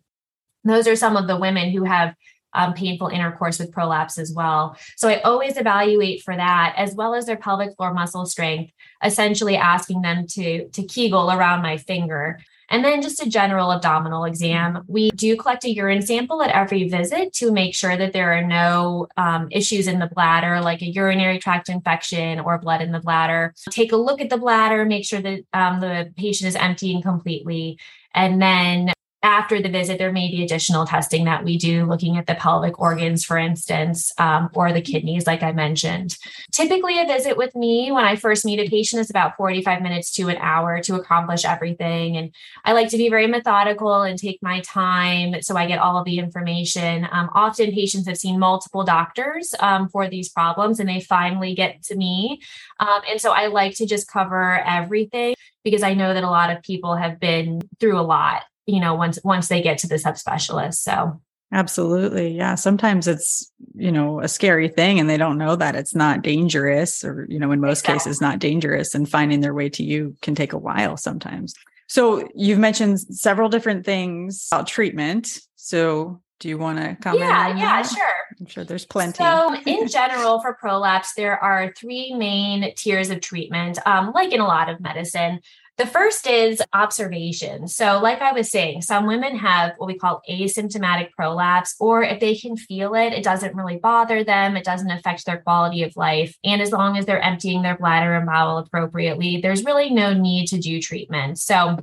Those 0.64 0.88
are 0.88 0.96
some 0.96 1.18
of 1.18 1.28
the 1.28 1.38
women 1.38 1.72
who 1.72 1.84
have 1.84 2.16
um, 2.54 2.74
painful 2.74 3.08
intercourse 3.08 3.60
with 3.60 3.72
prolapse 3.72 4.18
as 4.18 4.34
well. 4.34 4.78
So 4.98 5.08
I 5.08 5.22
always 5.22 5.58
evaluate 5.58 6.22
for 6.22 6.36
that, 6.36 6.74
as 6.78 6.94
well 6.94 7.14
as 7.16 7.26
their 7.26 7.38
pelvic 7.38 7.76
floor 7.76 7.94
muscle 7.94 8.26
strength, 8.26 8.74
essentially 9.04 9.56
asking 9.56 10.02
them 10.02 10.28
to, 10.32 10.68
to 10.70 10.84
kegel 10.84 11.32
around 11.32 11.62
my 11.62 11.78
finger. 11.78 12.40
And 12.72 12.86
then 12.86 13.02
just 13.02 13.22
a 13.22 13.30
general 13.30 13.74
abdominal 13.74 14.24
exam. 14.24 14.86
We 14.88 15.12
do 15.12 15.36
collect 15.36 15.66
a 15.66 15.70
urine 15.70 16.02
sample 16.02 16.42
at 16.42 16.50
every 16.52 16.88
visit 16.88 17.34
to 17.34 17.52
make 17.52 17.76
sure 17.76 17.98
that 17.98 18.14
there 18.14 18.32
are 18.32 18.44
no 18.44 19.08
um, 19.18 19.50
issues 19.52 19.88
in 19.88 20.00
the 20.00 20.08
bladder, 20.08 20.62
like 20.62 20.82
a 20.82 20.90
urinary 20.90 21.38
tract 21.38 21.68
infection 21.68 22.40
or 22.40 22.58
blood 22.58 22.82
in 22.82 22.94
the 22.94 23.02
bladder. 23.02 23.54
Take 23.70 23.92
a 23.92 23.98
look 23.98 24.22
at 24.22 24.30
the 24.30 24.38
bladder, 24.38 24.86
make 24.86 25.04
sure 25.04 25.22
that 25.22 25.44
um, 25.52 25.82
the 25.82 26.14
patient 26.16 26.48
is 26.48 26.56
emptying 26.56 27.02
completely. 27.02 27.78
And 28.16 28.42
then 28.42 28.94
after 29.24 29.62
the 29.62 29.70
visit, 29.70 30.00
there 30.00 30.12
may 30.12 30.32
be 30.32 30.44
additional 30.44 30.86
testing 30.86 31.26
that 31.26 31.44
we 31.44 31.56
do, 31.56 31.86
looking 31.86 32.18
at 32.18 32.26
the 32.26 32.34
pelvic 32.34 32.80
organs, 32.80 33.24
for 33.24 33.38
instance, 33.38 34.12
um, 34.18 34.50
or 34.56 34.74
the 34.74 34.82
kidneys, 34.82 35.28
like 35.28 35.44
I 35.44 35.52
mentioned. 35.52 36.18
Typically, 36.52 37.00
a 37.00 37.06
visit 37.06 37.38
with 37.38 37.56
me 37.56 37.92
when 37.92 38.04
I 38.04 38.16
first 38.16 38.46
meet 38.46 38.60
a 38.60 38.68
patient 38.68 39.00
is 39.00 39.12
about 39.12 39.38
45 39.38 39.84
minutes 39.84 40.12
to 40.14 40.30
an 40.30 40.38
hour 40.38 40.82
to 40.82 40.96
accomplish 40.96 41.46
everything. 41.46 42.18
And 42.18 42.34
I 42.66 42.74
like 42.74 42.90
to 42.90 42.98
be 42.98 43.10
very 43.10 43.28
methodical 43.28 44.02
and 44.02 44.18
take 44.18 44.40
my 44.42 44.60
time 44.62 45.42
so 45.44 45.56
I 45.56 45.68
get 45.68 45.80
all 45.80 46.00
of 46.00 46.06
the 46.06 46.18
information. 46.18 47.08
Um, 47.12 47.30
often, 47.36 47.72
patients 47.72 48.08
have 48.08 48.18
seen 48.18 48.40
multiple 48.40 48.84
doctors 48.84 49.54
um, 49.60 49.88
for 49.88 50.08
these 50.08 50.30
problems 50.30 50.80
and 50.80 50.90
they 50.90 51.00
finally 51.00 51.54
get 51.54 51.84
to 51.84 51.96
me. 51.96 52.42
Um, 52.80 53.02
and 53.08 53.22
so 53.22 53.32
I 53.32 53.48
like 53.48 53.76
to 53.76 53.86
just 53.86 54.08
cover 54.08 54.64
everything 54.66 55.36
because 55.64 55.84
I 55.84 55.94
know 55.94 56.14
that 56.14 56.24
a 56.24 56.30
lot 56.30 56.50
of 56.50 56.64
people 56.64 56.96
have 56.96 57.20
been 57.20 57.62
through 57.80 58.00
a 58.00 58.02
lot 58.02 58.44
you 58.72 58.80
know 58.80 58.96
once 58.96 59.20
once 59.24 59.48
they 59.48 59.62
get 59.62 59.78
to 59.78 59.88
the 59.88 59.96
subspecialist 59.96 60.76
so 60.76 61.20
absolutely 61.52 62.30
yeah 62.30 62.56
sometimes 62.56 63.08
it's 63.08 63.52
you 63.76 63.92
know 63.92 64.22
a 64.22 64.28
scary 64.28 64.70
thing 64.70 65.00
and 65.00 65.10
they 65.10 65.18
don't 65.18 65.38
know 65.38 65.56
that 65.56 65.76
it's 65.76 65.94
not 65.94 66.22
dangerous 66.22 67.04
or 67.04 67.26
you 67.30 67.40
know 67.40 67.52
in 67.52 67.60
most 67.60 67.80
exactly. 67.80 67.94
cases 68.00 68.22
not 68.22 68.40
dangerous 68.40 68.96
and 68.96 69.10
finding 69.10 69.42
their 69.42 69.54
way 69.54 69.70
to 69.70 69.84
you 69.84 70.16
can 70.22 70.36
take 70.36 70.54
a 70.54 70.58
while 70.58 70.96
sometimes 70.96 71.54
so 71.88 72.28
you've 72.34 72.60
mentioned 72.60 73.00
several 73.00 73.50
different 73.50 73.86
things 73.86 74.48
about 74.52 74.68
treatment 74.68 75.40
so 75.56 76.22
do 76.42 76.50
you 76.50 76.58
want 76.58 76.80
to 76.80 76.96
comment? 76.96 77.22
Yeah, 77.22 77.56
yeah, 77.56 77.84
sure. 77.84 78.16
I'm 78.40 78.48
sure 78.48 78.64
there's 78.64 78.86
plenty. 78.86 79.18
So, 79.18 79.56
in 79.68 79.88
general, 79.88 80.42
for 80.42 80.56
prolapse, 80.56 81.14
there 81.14 81.42
are 81.42 81.72
three 81.78 82.16
main 82.16 82.74
tiers 82.74 83.12
of 83.12 83.22
treatment, 83.22 83.78
um, 83.86 84.12
like 84.14 84.34
in 84.34 84.42
a 84.42 84.48
lot 84.48 84.68
of 84.68 84.82
medicine. 84.82 85.40
The 85.82 85.88
first 85.88 86.28
is 86.28 86.62
observation. 86.74 87.68
So, 87.68 88.00
like 88.04 88.22
I 88.22 88.34
was 88.34 88.52
saying, 88.52 88.84
some 88.84 89.08
women 89.08 89.36
have 89.38 89.74
what 89.78 89.88
we 89.88 89.98
call 89.98 90.22
asymptomatic 90.30 91.10
prolapse, 91.10 91.74
or 91.80 92.04
if 92.04 92.20
they 92.20 92.36
can 92.36 92.56
feel 92.56 92.94
it, 92.94 93.14
it 93.14 93.24
doesn't 93.24 93.56
really 93.56 93.78
bother 93.78 94.24
them, 94.24 94.56
it 94.56 94.64
doesn't 94.64 94.92
affect 94.92 95.26
their 95.26 95.40
quality 95.40 95.82
of 95.82 95.98
life. 95.98 96.38
And 96.44 96.62
as 96.62 96.72
long 96.72 97.00
as 97.00 97.08
they're 97.08 97.20
emptying 97.20 97.64
their 97.64 97.80
bladder 97.80 98.14
and 98.14 98.28
bowel 98.28 98.60
appropriately, 98.60 99.42
there's 99.42 99.66
really 99.66 99.90
no 99.90 100.14
need 100.14 100.50
to 100.50 100.60
do 100.60 100.80
treatment. 100.80 101.40
So, 101.40 101.80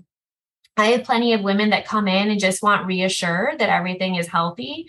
I 0.76 0.92
have 0.92 1.02
plenty 1.02 1.32
of 1.32 1.42
women 1.42 1.70
that 1.70 1.84
come 1.84 2.06
in 2.06 2.30
and 2.30 2.38
just 2.38 2.62
want 2.62 2.87
reassured 2.87 3.58
that 3.58 3.68
everything 3.68 4.14
is 4.14 4.28
healthy, 4.28 4.88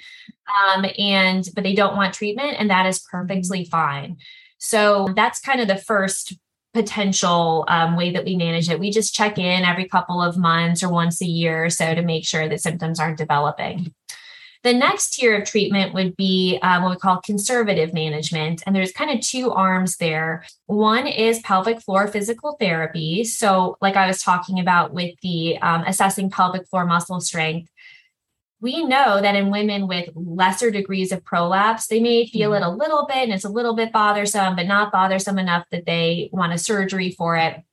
um, 0.55 0.85
and 0.99 1.49
but 1.55 1.63
they 1.63 1.73
don't 1.73 1.97
want 1.97 2.13
treatment, 2.13 2.57
and 2.59 2.69
that 2.69 2.85
is 2.85 2.99
perfectly 2.99 3.65
fine. 3.65 4.17
So 4.59 5.07
that's 5.15 5.39
kind 5.39 5.61
of 5.61 5.67
the 5.67 5.77
first 5.77 6.37
potential 6.73 7.65
um, 7.67 7.95
way 7.95 8.11
that 8.11 8.25
we 8.25 8.35
manage 8.35 8.69
it. 8.69 8.79
We 8.79 8.91
just 8.91 9.13
check 9.13 9.37
in 9.37 9.63
every 9.63 9.87
couple 9.87 10.21
of 10.21 10.37
months 10.37 10.83
or 10.83 10.89
once 10.89 11.21
a 11.21 11.25
year 11.25 11.65
or 11.65 11.69
so 11.69 11.95
to 11.95 12.01
make 12.01 12.25
sure 12.25 12.47
that 12.47 12.61
symptoms 12.61 12.99
aren't 12.99 13.17
developing. 13.17 13.93
The 14.61 14.73
next 14.73 15.11
tier 15.11 15.37
of 15.37 15.47
treatment 15.47 15.93
would 15.93 16.17
be 16.17 16.59
um, 16.61 16.83
what 16.83 16.89
we 16.89 16.97
call 16.97 17.21
conservative 17.21 17.93
management. 17.93 18.61
And 18.65 18.75
there's 18.75 18.91
kind 18.91 19.09
of 19.09 19.25
two 19.25 19.51
arms 19.51 19.95
there. 19.97 20.45
One 20.65 21.07
is 21.07 21.39
pelvic 21.39 21.81
floor 21.81 22.07
physical 22.07 22.57
therapy. 22.59 23.23
So, 23.23 23.77
like 23.79 23.95
I 23.95 24.05
was 24.05 24.21
talking 24.21 24.59
about 24.59 24.93
with 24.93 25.15
the 25.21 25.57
um, 25.61 25.83
assessing 25.87 26.29
pelvic 26.29 26.67
floor 26.67 26.85
muscle 26.85 27.21
strength, 27.21 27.71
we 28.61 28.83
know 28.83 29.21
that 29.21 29.35
in 29.35 29.51
women 29.51 29.87
with 29.87 30.09
lesser 30.15 30.69
degrees 30.69 31.11
of 31.11 31.23
prolapse, 31.23 31.87
they 31.87 31.99
may 31.99 32.27
feel 32.27 32.53
it 32.53 32.61
mm-hmm. 32.61 32.71
a 32.71 32.75
little 32.75 33.05
bit 33.07 33.17
and 33.17 33.33
it's 33.33 33.45
a 33.45 33.49
little 33.49 33.75
bit 33.75 33.93
bothersome, 33.93 34.55
but 34.55 34.67
not 34.67 34.91
bothersome 34.91 35.39
enough 35.39 35.65
that 35.71 35.85
they 35.85 36.29
want 36.33 36.53
a 36.53 36.57
surgery 36.57 37.11
for 37.11 37.37
it. 37.37 37.63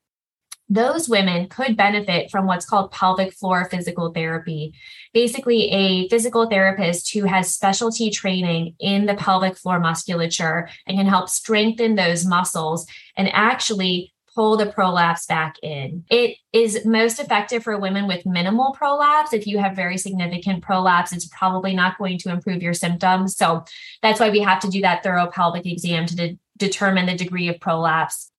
Those 0.69 1.09
women 1.09 1.49
could 1.49 1.77
benefit 1.77 2.31
from 2.31 2.47
what's 2.47 2.67
called 2.67 2.91
pelvic 2.91 3.33
floor 3.33 3.69
physical 3.71 4.13
therapy. 4.13 4.75
Basically, 5.15 5.71
a 5.71 6.09
physical 6.09 6.49
therapist 6.49 7.13
who 7.13 7.25
has 7.25 7.55
specialty 7.55 8.11
training 8.11 8.75
in 8.81 9.07
the 9.07 9.15
pelvic 9.15 9.57
floor 9.57 9.79
musculature 9.79 10.69
and 10.87 10.99
can 10.99 11.07
help 11.07 11.29
strengthen 11.29 11.95
those 11.95 12.27
muscles 12.27 12.85
and 13.17 13.29
actually 13.33 14.13
pull 14.37 14.59
the 14.59 14.67
prolapse 14.67 15.27
back 15.27 15.57
in. 15.63 16.05
It 16.11 16.37
is 16.53 16.85
most 16.85 17.19
effective 17.19 17.65
for 17.65 17.79
women 17.79 18.07
with 18.07 18.27
minimal 18.27 18.73
prolapse. 18.73 19.33
If 19.33 19.47
you 19.47 19.59
have 19.59 19.75
very 19.75 19.97
significant 19.97 20.63
prolapse, 20.63 21.13
it's 21.13 21.27
probably 21.27 21.75
not 21.75 21.97
going 21.99 22.19
to 22.19 22.31
improve 22.31 22.63
your 22.63 22.75
symptoms. 22.75 23.37
So 23.37 23.65
that's 24.03 24.21
why 24.21 24.29
we 24.29 24.41
have 24.41 24.61
to 24.61 24.69
do 24.69 24.83
that 24.83 25.03
thorough 25.03 25.29
pelvic 25.29 25.65
exam 25.65 26.05
to 26.07 26.15
de- 26.15 26.39
determine 26.59 27.07
the 27.07 27.17
degree 27.17 27.49
of 27.49 27.59
prolapse. 27.59 28.31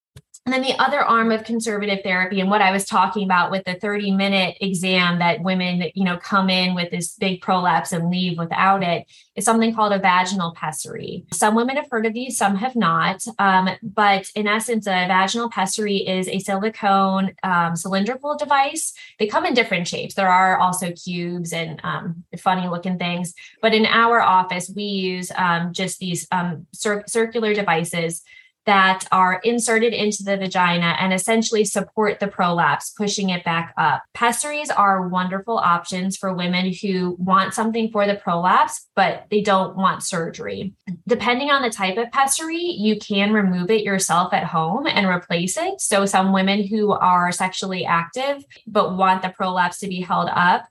And 0.47 0.53
then 0.53 0.61
the 0.61 0.81
other 0.81 1.01
arm 1.01 1.33
of 1.33 1.43
conservative 1.43 1.99
therapy 2.03 2.39
and 2.39 2.49
what 2.49 2.61
I 2.61 2.71
was 2.71 2.85
talking 2.85 3.25
about 3.25 3.51
with 3.51 3.65
the 3.65 3.73
30 3.73 4.11
minute 4.11 4.55
exam 4.61 5.19
that 5.19 5.41
women, 5.41 5.91
you 5.93 6.05
know, 6.05 6.15
come 6.15 6.49
in 6.49 6.73
with 6.73 6.89
this 6.89 7.15
big 7.15 7.41
prolapse 7.41 7.91
and 7.91 8.09
leave 8.09 8.37
without 8.37 8.81
it 8.81 9.07
is 9.35 9.43
something 9.43 9.75
called 9.75 9.91
a 9.91 9.99
vaginal 9.99 10.53
pessary. 10.53 11.25
Some 11.33 11.53
women 11.53 11.75
have 11.75 11.89
heard 11.91 12.05
of 12.05 12.13
these, 12.13 12.37
some 12.37 12.55
have 12.55 12.77
not. 12.77 13.25
Um, 13.39 13.67
but 13.83 14.31
in 14.35 14.47
essence, 14.47 14.87
a 14.87 15.05
vaginal 15.07 15.49
pessary 15.49 15.97
is 15.97 16.29
a 16.29 16.39
silicone 16.39 17.33
um, 17.43 17.75
cylindrical 17.75 18.37
device. 18.37 18.93
They 19.19 19.27
come 19.27 19.45
in 19.45 19.53
different 19.53 19.85
shapes. 19.85 20.15
There 20.15 20.29
are 20.29 20.57
also 20.57 20.93
cubes 20.93 21.51
and 21.51 21.81
um, 21.83 22.23
funny 22.39 22.69
looking 22.69 22.97
things. 22.97 23.33
But 23.61 23.73
in 23.73 23.85
our 23.85 24.21
office, 24.21 24.71
we 24.73 24.83
use 24.83 25.29
um, 25.35 25.73
just 25.73 25.99
these 25.99 26.25
um, 26.31 26.67
cir- 26.71 27.03
circular 27.05 27.53
devices 27.53 28.23
that 28.67 29.07
are 29.13 29.39
inserted 29.45 29.93
into 29.93 30.23
the 30.23 30.35
vagina 30.37 30.95
and 30.99 31.13
essentially 31.13 31.63
support 31.63 32.19
the 32.19 32.27
prolapse, 32.27 32.91
pushing 32.91 33.29
it 33.29 33.43
back 33.45 33.73
up. 33.77 34.03
Pessaries 34.13 34.69
are 34.69 35.07
wonderful 35.07 35.57
options 35.57 36.17
for 36.17 36.33
women 36.33 36.73
who 36.81 37.15
want 37.17 37.53
something 37.53 37.89
for 37.89 38.05
the 38.05 38.15
prolapse, 38.15 38.87
but 38.93 39.25
they 39.31 39.41
don't 39.41 39.77
want 39.77 40.03
surgery. 40.03 40.73
Depending 41.07 41.49
on 41.49 41.61
the 41.61 41.69
type 41.69 41.97
of 41.97 42.11
pessary, 42.11 42.57
you 42.57 42.99
can 42.99 43.31
remove 43.31 43.71
it 43.71 43.83
yourself 43.83 44.33
at 44.33 44.43
home 44.43 44.85
and 44.85 45.07
replace 45.07 45.57
it. 45.57 45.79
So, 45.79 46.05
some 46.05 46.33
women 46.33 46.67
who 46.67 46.91
are 46.91 47.31
sexually 47.31 47.85
active 47.85 48.43
but 48.67 48.97
want 48.97 49.21
the 49.21 49.29
prolapse 49.29 49.79
to 49.79 49.87
be 49.87 50.01
held 50.01 50.29
up 50.33 50.65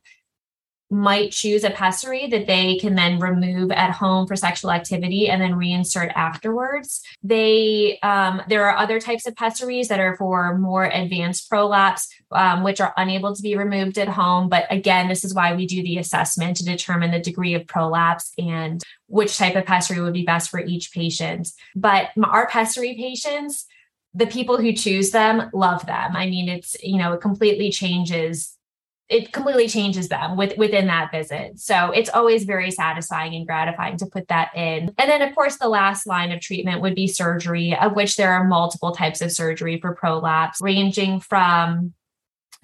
might 0.90 1.32
choose 1.32 1.64
a 1.64 1.70
pessary 1.70 2.28
that 2.28 2.46
they 2.46 2.78
can 2.78 2.94
then 2.94 3.18
remove 3.18 3.72
at 3.72 3.90
home 3.90 4.26
for 4.26 4.36
sexual 4.36 4.70
activity 4.70 5.28
and 5.28 5.42
then 5.42 5.54
reinsert 5.54 6.12
afterwards. 6.14 7.02
They 7.22 7.98
um, 8.02 8.42
there 8.48 8.68
are 8.68 8.76
other 8.76 9.00
types 9.00 9.26
of 9.26 9.34
pessaries 9.34 9.88
that 9.88 9.98
are 9.98 10.16
for 10.16 10.56
more 10.58 10.84
advanced 10.84 11.48
prolapse, 11.48 12.08
um, 12.30 12.62
which 12.62 12.80
are 12.80 12.94
unable 12.96 13.34
to 13.34 13.42
be 13.42 13.56
removed 13.56 13.98
at 13.98 14.08
home. 14.08 14.48
But 14.48 14.66
again, 14.70 15.08
this 15.08 15.24
is 15.24 15.34
why 15.34 15.54
we 15.54 15.66
do 15.66 15.82
the 15.82 15.98
assessment 15.98 16.58
to 16.58 16.64
determine 16.64 17.10
the 17.10 17.20
degree 17.20 17.54
of 17.54 17.66
prolapse 17.66 18.32
and 18.38 18.82
which 19.08 19.36
type 19.36 19.56
of 19.56 19.66
pessary 19.66 20.00
would 20.00 20.14
be 20.14 20.24
best 20.24 20.50
for 20.50 20.60
each 20.60 20.92
patient. 20.92 21.48
But 21.74 22.10
our 22.22 22.46
pessary 22.46 22.94
patients 22.94 23.66
the 24.14 24.26
people 24.26 24.56
who 24.56 24.72
choose 24.72 25.10
them 25.10 25.50
love 25.52 25.84
them. 25.84 26.16
I 26.16 26.24
mean, 26.26 26.48
it's, 26.48 26.74
you 26.82 26.96
know, 26.96 27.12
it 27.12 27.20
completely 27.20 27.70
changes 27.70 28.55
it 29.08 29.32
completely 29.32 29.68
changes 29.68 30.08
them 30.08 30.36
with, 30.36 30.58
within 30.58 30.88
that 30.88 31.12
visit. 31.12 31.60
So 31.60 31.92
it's 31.92 32.10
always 32.10 32.44
very 32.44 32.72
satisfying 32.72 33.34
and 33.34 33.46
gratifying 33.46 33.96
to 33.98 34.06
put 34.06 34.26
that 34.28 34.50
in. 34.56 34.92
And 34.98 35.10
then, 35.10 35.22
of 35.22 35.34
course, 35.34 35.58
the 35.58 35.68
last 35.68 36.06
line 36.06 36.32
of 36.32 36.40
treatment 36.40 36.80
would 36.80 36.96
be 36.96 37.06
surgery, 37.06 37.76
of 37.76 37.94
which 37.94 38.16
there 38.16 38.32
are 38.32 38.44
multiple 38.44 38.92
types 38.92 39.20
of 39.20 39.30
surgery 39.30 39.80
for 39.80 39.94
prolapse, 39.94 40.60
ranging 40.60 41.20
from 41.20 41.94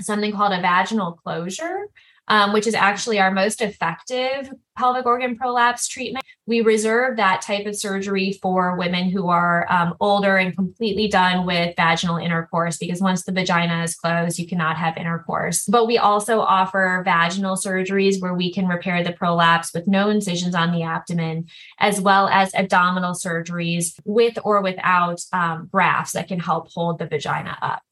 something 0.01 0.33
called 0.33 0.53
a 0.53 0.61
vaginal 0.61 1.13
closure, 1.13 1.87
um, 2.33 2.55
which 2.55 2.66
is 2.66 2.75
actually 2.75 3.21
our 3.21 3.31
most 3.31 3.61
effective 3.61 4.51
pelvic 4.75 5.05
organ 5.05 5.37
prolapse 5.37 5.87
treatment. 5.87 6.25
We 6.47 6.62
reserve 6.62 7.18
that 7.18 7.42
type 7.42 7.66
of 7.66 7.77
surgery 7.77 8.38
for 8.40 8.75
women 8.79 9.11
who 9.11 9.29
are 9.29 9.66
um, 9.71 9.95
older 10.01 10.38
and 10.38 10.57
completely 10.57 11.09
done 11.09 11.45
with 11.45 11.77
vaginal 11.77 12.16
intercourse 12.16 12.79
because 12.79 13.03
once 13.03 13.25
the 13.25 13.33
vagina 13.33 13.83
is 13.83 13.95
closed, 13.95 14.38
you 14.38 14.49
cannot 14.49 14.79
have 14.79 14.97
intercourse. 14.97 15.66
But 15.66 15.87
we 15.87 15.99
also 15.99 16.40
offer 16.40 17.03
vaginal 17.05 17.55
surgeries 17.55 18.18
where 18.18 18.33
we 18.33 18.51
can 18.51 18.66
repair 18.66 19.05
the 19.05 19.12
prolapse 19.12 19.75
with 19.75 19.87
no 19.87 20.09
incisions 20.09 20.55
on 20.55 20.73
the 20.73 20.85
abdomen, 20.85 21.49
as 21.81 22.01
well 22.01 22.29
as 22.29 22.55
abdominal 22.55 23.12
surgeries 23.12 23.92
with 24.07 24.38
or 24.42 24.62
without 24.62 25.21
um, 25.35 25.68
grafts 25.71 26.12
that 26.12 26.29
can 26.29 26.40
help 26.40 26.73
hold 26.73 26.99
the 26.99 27.07
vagina 27.07 27.59
up. 27.61 27.83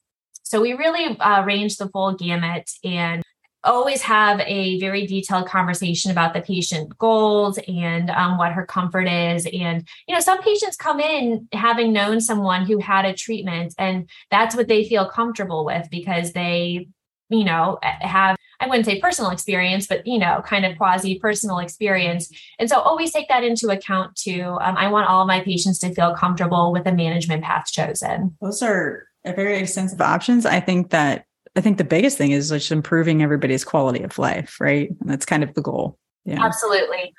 So 0.44 0.62
we 0.62 0.72
really 0.72 1.16
uh, 1.20 1.44
range 1.44 1.76
the 1.76 1.88
full 1.90 2.14
gamut 2.14 2.70
and 2.82 3.22
always 3.64 4.02
have 4.02 4.40
a 4.40 4.78
very 4.80 5.06
detailed 5.06 5.46
conversation 5.46 6.10
about 6.10 6.34
the 6.34 6.40
patient 6.40 6.96
goals 6.98 7.58
and 7.68 8.10
um, 8.10 8.38
what 8.38 8.52
her 8.52 8.64
comfort 8.64 9.06
is. 9.08 9.46
And 9.46 9.86
you 10.06 10.14
know 10.14 10.20
some 10.20 10.42
patients 10.42 10.76
come 10.76 11.00
in 11.00 11.48
having 11.52 11.92
known 11.92 12.20
someone 12.20 12.64
who 12.66 12.78
had 12.78 13.04
a 13.04 13.14
treatment 13.14 13.74
and 13.78 14.08
that's 14.30 14.56
what 14.56 14.68
they 14.68 14.84
feel 14.84 15.08
comfortable 15.08 15.64
with 15.64 15.88
because 15.90 16.32
they 16.32 16.88
you 17.28 17.44
know 17.44 17.78
have 17.82 18.36
i 18.58 18.66
wouldn't 18.66 18.84
say 18.84 18.98
personal 18.98 19.30
experience 19.30 19.86
but 19.86 20.04
you 20.04 20.18
know 20.18 20.42
kind 20.44 20.66
of 20.66 20.76
quasi 20.76 21.18
personal 21.18 21.58
experience. 21.58 22.30
And 22.58 22.68
so 22.68 22.80
always 22.80 23.12
take 23.12 23.28
that 23.28 23.44
into 23.44 23.68
account 23.68 24.16
too. 24.16 24.58
Um, 24.60 24.76
i 24.76 24.88
want 24.88 25.08
all 25.08 25.26
my 25.26 25.40
patients 25.40 25.78
to 25.80 25.94
feel 25.94 26.14
comfortable 26.14 26.72
with 26.72 26.84
the 26.84 26.92
management 26.92 27.44
path 27.44 27.66
chosen. 27.66 28.36
Those 28.40 28.62
are 28.62 29.06
very 29.24 29.58
extensive 29.58 30.00
options. 30.00 30.46
I 30.46 30.60
think 30.60 30.90
that 30.90 31.26
I 31.56 31.60
think 31.60 31.78
the 31.78 31.84
biggest 31.84 32.16
thing 32.16 32.30
is 32.30 32.50
just 32.50 32.70
improving 32.70 33.22
everybody's 33.22 33.64
quality 33.64 34.02
of 34.02 34.18
life, 34.18 34.60
right? 34.60 34.88
And 35.00 35.10
that's 35.10 35.26
kind 35.26 35.42
of 35.42 35.54
the 35.54 35.62
goal. 35.62 35.98
Yeah. 36.24 36.44
Absolutely. 36.44 37.12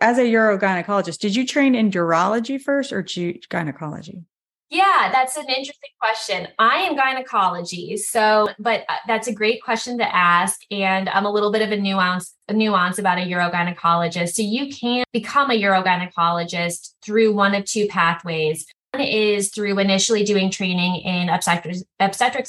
As 0.00 0.18
a 0.18 0.22
urogynecologist, 0.22 1.18
did 1.18 1.36
you 1.36 1.46
train 1.46 1.74
in 1.74 1.90
urology 1.90 2.60
first 2.60 2.92
or 2.92 3.02
gynecology? 3.48 4.22
Yeah, 4.72 5.10
that's 5.12 5.36
an 5.36 5.50
interesting 5.50 5.90
question. 6.00 6.48
I 6.58 6.76
am 6.76 6.96
gynecology, 6.96 7.98
so 7.98 8.48
but 8.58 8.86
uh, 8.88 8.94
that's 9.06 9.28
a 9.28 9.32
great 9.34 9.62
question 9.62 9.98
to 9.98 10.16
ask, 10.16 10.62
and 10.70 11.10
I'm 11.10 11.26
a 11.26 11.30
little 11.30 11.52
bit 11.52 11.60
of 11.60 11.72
a 11.72 11.76
nuance 11.76 12.34
a 12.48 12.54
nuance 12.54 12.98
about 12.98 13.18
a 13.18 13.20
urogynecologist. 13.20 14.30
So 14.30 14.40
you 14.40 14.72
can 14.72 15.04
become 15.12 15.50
a 15.50 15.60
urogynecologist 15.60 16.94
through 17.04 17.34
one 17.34 17.54
of 17.54 17.66
two 17.66 17.86
pathways 17.88 18.64
is 19.00 19.50
through 19.50 19.78
initially 19.78 20.24
doing 20.24 20.50
training 20.50 20.96
in 20.96 21.28
obstetrics, 21.28 21.82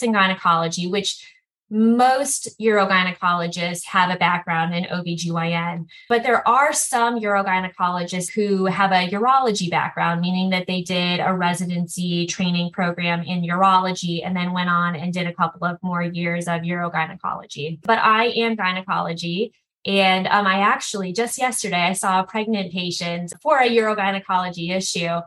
and 0.01 0.13
gynecology, 0.13 0.87
which 0.87 1.25
most 1.69 2.49
urogynecologists 2.59 3.85
have 3.85 4.11
a 4.11 4.17
background 4.17 4.75
in 4.75 4.83
OBGYN, 4.83 5.87
but 6.07 6.21
there 6.21 6.47
are 6.47 6.71
some 6.71 7.19
urogynecologists 7.19 8.31
who 8.31 8.65
have 8.65 8.91
a 8.91 9.09
urology 9.09 9.71
background, 9.71 10.21
meaning 10.21 10.51
that 10.51 10.67
they 10.67 10.81
did 10.81 11.19
a 11.19 11.33
residency 11.33 12.27
training 12.27 12.71
program 12.71 13.23
in 13.23 13.41
urology 13.41 14.21
and 14.23 14.35
then 14.35 14.53
went 14.53 14.69
on 14.69 14.95
and 14.95 15.13
did 15.13 15.25
a 15.25 15.33
couple 15.33 15.65
of 15.65 15.77
more 15.81 16.03
years 16.03 16.47
of 16.47 16.61
urogynecology. 16.61 17.79
But 17.81 17.97
I 17.97 18.25
am 18.25 18.55
gynecology. 18.55 19.53
And 19.85 20.27
um, 20.27 20.47
I 20.47 20.59
actually 20.59 21.11
just 21.11 21.37
yesterday 21.37 21.81
I 21.81 21.93
saw 21.93 22.21
a 22.21 22.25
pregnant 22.25 22.71
patient 22.71 23.33
for 23.41 23.57
a 23.57 23.69
urogynecology 23.69 24.73
issue, 24.73 25.19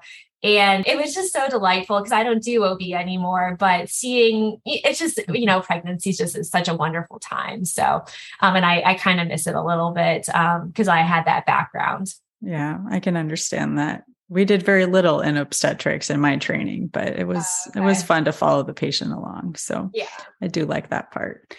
and 0.43 0.87
it 0.87 0.97
was 0.99 1.15
just 1.15 1.33
so 1.33 1.49
delightful 1.49 1.99
because 1.99 2.13
I 2.13 2.23
don't 2.23 2.43
do 2.43 2.63
OB 2.65 2.81
anymore, 2.93 3.57
but 3.59 3.89
seeing 3.89 4.61
it's 4.65 4.99
just, 4.99 5.19
you 5.29 5.47
know, 5.47 5.61
pregnancy 5.61 6.11
is 6.11 6.19
just 6.19 6.45
such 6.45 6.69
a 6.69 6.75
wonderful 6.75 7.19
time. 7.19 7.65
So, 7.65 8.05
um, 8.41 8.57
and 8.57 8.65
I, 8.65 8.83
I 8.85 8.95
kind 8.95 9.21
of 9.21 9.29
miss 9.29 9.47
it 9.47 9.55
a 9.55 9.65
little 9.65 9.93
bit 9.93 10.27
because 10.27 10.89
um, 10.89 10.95
I 10.95 11.03
had 11.03 11.25
that 11.25 11.47
background. 11.47 12.13
Yeah, 12.43 12.79
I 12.91 13.01
can 13.01 13.17
understand 13.17 13.79
that. 13.79 14.05
We 14.29 14.45
did 14.45 14.63
very 14.63 14.87
little 14.87 15.21
in 15.21 15.37
obstetrics 15.37 16.11
in 16.11 16.21
my 16.21 16.37
training, 16.37 16.89
but 16.89 17.09
it 17.19 17.27
was 17.27 17.45
uh, 17.45 17.71
okay. 17.71 17.81
it 17.81 17.85
was 17.85 18.03
fun 18.03 18.25
to 18.25 18.33
follow 18.33 18.63
the 18.63 18.75
patient 18.75 19.13
along. 19.13 19.55
So 19.55 19.91
yeah, 19.95 20.07
I 20.43 20.49
do 20.49 20.67
like 20.67 20.91
that 20.91 21.13
part. 21.13 21.57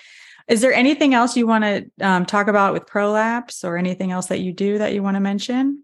Is 0.48 0.62
there 0.62 0.74
anything 0.74 1.14
else 1.14 1.36
you 1.36 1.48
want 1.48 1.64
to 1.64 2.06
um, 2.06 2.26
talk 2.26 2.48
about 2.48 2.74
with 2.74 2.86
prolapse 2.86 3.64
or 3.64 3.78
anything 3.78 4.12
else 4.12 4.28
that 4.28 4.40
you 4.40 4.54
do 4.54 4.78
that 4.78 4.94
you 4.94 5.02
want 5.02 5.16
to 5.16 5.22
mention? 5.22 5.84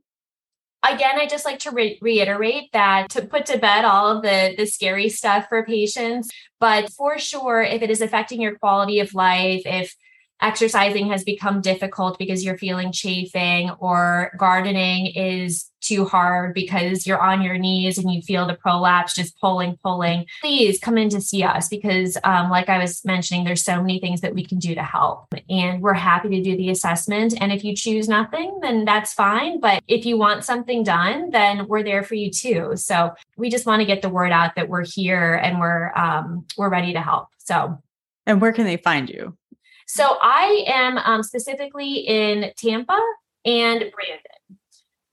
Again 0.84 1.20
i 1.20 1.26
just 1.26 1.46
like 1.46 1.60
to 1.60 1.72
re- 1.72 1.98
reiterate 2.02 2.72
that 2.74 3.10
to 3.10 3.22
put 3.26 3.46
to 3.46 3.58
bed 3.58 3.86
all 3.86 4.08
of 4.08 4.24
the 4.24 4.54
the 4.58 4.66
scary 4.66 5.10
stuff 5.10 5.46
for 5.50 5.66
patients 5.66 6.30
but 6.60 6.92
for 6.92 7.18
sure 7.18 7.62
if 7.62 7.82
it 7.82 7.90
is 7.90 8.02
affecting 8.02 8.42
your 8.42 8.58
quality 8.58 9.00
of 9.00 9.14
life 9.14 9.62
if 9.66 9.96
exercising 10.44 11.10
has 11.10 11.24
become 11.24 11.62
difficult 11.62 12.20
because 12.20 12.44
you're 12.44 12.58
feeling 12.58 12.92
chafing 12.92 13.72
or 13.80 14.32
gardening 14.38 15.08
is 15.08 15.72
too 15.84 16.06
hard 16.06 16.54
because 16.54 17.06
you're 17.06 17.22
on 17.22 17.42
your 17.42 17.58
knees 17.58 17.98
and 17.98 18.12
you 18.12 18.22
feel 18.22 18.48
the 18.48 18.54
prolapse 18.54 19.14
just 19.14 19.40
pulling 19.40 19.78
pulling. 19.84 20.26
Please 20.42 20.80
come 20.80 20.98
in 20.98 21.10
to 21.10 21.22
see 21.22 21.44
us 21.44 21.68
because 21.68 22.18
um, 22.24 22.50
like 22.50 22.70
i 22.70 22.78
was 22.78 23.04
mentioning 23.04 23.44
there's 23.44 23.64
so 23.64 23.82
many 23.82 24.00
things 24.00 24.22
that 24.22 24.34
we 24.34 24.46
can 24.46 24.60
do 24.60 24.74
to 24.74 24.84
help. 24.84 25.28
And 25.50 25.82
we're 25.82 25.94
happy 25.94 26.30
to 26.30 26.42
do 26.42 26.56
the 26.58 26.70
assessment. 26.70 27.34
And 27.40 27.52
if 27.52 27.64
you 27.64 27.76
choose 27.76 28.08
nothing 28.08 28.60
then 28.62 28.86
that's 28.86 29.14
fine. 29.14 29.60
But 29.60 29.84
if 29.88 30.06
you 30.06 30.18
want 30.18 30.44
something 30.44 30.84
done 30.84 31.32
then 31.32 31.68
we're 31.68 31.84
there 31.84 32.04
for 32.04 32.16
you 32.16 32.32
too. 32.32 32.74
So 32.76 33.14
we 33.38 33.50
just 33.50 33.66
want 33.66 33.82
to 33.82 33.86
get 33.86 34.02
the 34.02 34.10
word 34.10 34.32
out 34.32 34.56
that 34.56 34.70
we're 34.70 34.86
here 34.86 35.36
and 35.36 35.60
we're 35.60 35.92
um, 35.96 36.46
we're 36.58 36.70
ready 36.70 36.94
to 36.94 37.02
help. 37.02 37.28
So 37.40 37.78
and 38.26 38.40
where 38.40 38.54
can 38.54 38.66
they 38.66 38.78
find 38.78 39.10
you 39.10 39.38
so 39.88 40.18
I 40.22 40.66
am 40.68 40.98
um, 40.98 41.24
specifically 41.24 41.96
in 41.96 42.52
Tampa 42.58 43.00
and 43.46 43.80
Brandon. 43.80 44.60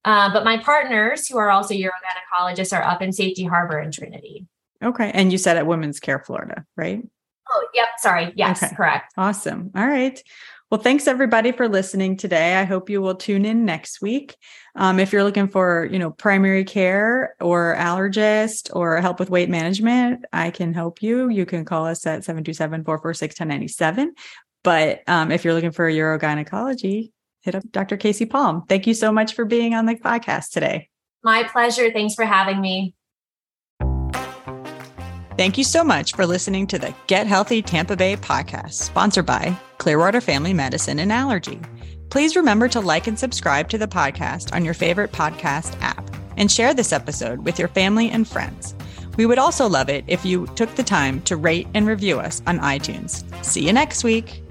Uh, 0.05 0.33
but 0.33 0.45
my 0.45 0.57
partners, 0.59 1.27
who 1.29 1.37
are 1.37 1.51
also 1.51 1.75
urogynecologists, 1.75 2.77
are 2.77 2.83
up 2.83 3.03
in 3.03 3.13
Safety 3.13 3.45
Harbor 3.45 3.79
and 3.79 3.93
Trinity. 3.93 4.47
Okay. 4.83 5.11
And 5.13 5.31
you 5.31 5.39
said 5.39 5.57
at 5.57 5.67
Women's 5.67 6.01
Care 6.01 6.21
Florida, 6.21 6.65
right? 6.77 7.03
Oh, 7.51 7.67
yep. 7.75 7.89
Sorry. 7.99 8.33
Yes, 8.35 8.63
okay. 8.63 8.75
correct. 8.75 9.13
Awesome. 9.17 9.71
All 9.77 9.87
right. 9.87 10.23
Well, 10.71 10.81
thanks 10.81 11.09
everybody 11.09 11.51
for 11.51 11.69
listening 11.69 12.17
today. 12.17 12.55
I 12.55 12.63
hope 12.63 12.89
you 12.89 13.03
will 13.03 13.17
tune 13.17 13.45
in 13.45 13.65
next 13.65 14.01
week. 14.01 14.37
Um, 14.77 15.01
if 15.01 15.13
you're 15.13 15.25
looking 15.25 15.49
for, 15.49 15.89
you 15.91 15.99
know, 15.99 16.13
primary 16.13 16.63
care 16.63 17.35
or 17.41 17.75
allergist 17.77 18.71
or 18.73 19.01
help 19.01 19.19
with 19.19 19.31
weight 19.31 19.51
management, 19.51 20.25
I 20.33 20.51
can 20.51 20.73
help 20.73 21.03
you. 21.03 21.29
You 21.29 21.45
can 21.45 21.65
call 21.65 21.87
us 21.87 22.07
at 22.07 22.23
727-446-1097. 22.23 24.11
But 24.63 25.03
um, 25.07 25.33
if 25.33 25.45
you're 25.45 25.55
looking 25.55 25.71
for 25.71 25.89
a 25.89 25.93
urogynecology, 25.93 27.13
hit 27.41 27.55
up 27.55 27.63
Dr. 27.71 27.97
Kasey 27.97 28.29
Palm. 28.29 28.65
Thank 28.69 28.87
you 28.87 28.95
so 28.95 29.11
much 29.13 29.35
for 29.35 29.45
being 29.45 29.75
on 29.75 29.87
the 29.87 29.95
podcast 29.95 30.51
today. 30.51 30.89
My 31.23 31.45
pleasure. 31.45 31.91
Thanks 31.91 32.15
for 32.15 32.25
having 32.25 32.61
me. 32.61 32.95
Thank 35.37 35.57
you 35.57 35.65
so 35.65 35.83
much 35.83 36.15
for 36.15 36.27
listening 36.27 36.67
to 36.67 36.79
the 36.79 36.95
Get 37.07 37.27
Healthy 37.27 37.63
Tampa 37.63 37.97
Bay 37.97 38.17
podcast, 38.17 38.75
sponsored 38.75 39.25
by 39.25 39.57
Clearwater 39.79 40.21
Family 40.21 40.53
Medicine 40.53 40.99
and 40.99 41.11
Allergy. 41.11 41.59
Please 42.11 42.37
remember 42.37 42.69
to 42.69 42.81
like 42.81 43.07
and 43.07 43.19
subscribe 43.19 43.69
to 43.71 43.79
the 43.79 43.89
podcast 43.89 44.53
on 44.55 44.65
your 44.65 44.75
favorite 44.75 45.13
podcast 45.13 45.81
app 45.81 46.11
and 46.37 46.51
share 46.51 46.75
this 46.75 46.93
episode 46.93 47.45
with 47.45 47.59
your 47.59 47.69
family 47.69 48.11
and 48.11 48.29
friends. 48.29 48.75
We 49.17 49.27
would 49.27 49.39
also 49.39 49.67
love 49.69 49.89
it 49.89 50.05
if 50.07 50.25
you 50.25 50.47
took 50.57 50.75
the 50.75 50.83
time 50.83 51.23
to 51.23 51.37
rate 51.37 51.69
and 51.73 51.87
review 51.87 52.21
us 52.21 52.43
on 52.47 52.59
iTunes. 52.59 53.25
See 53.45 53.67
you 53.67 53.73
next 53.73 54.05
week. 54.05 54.43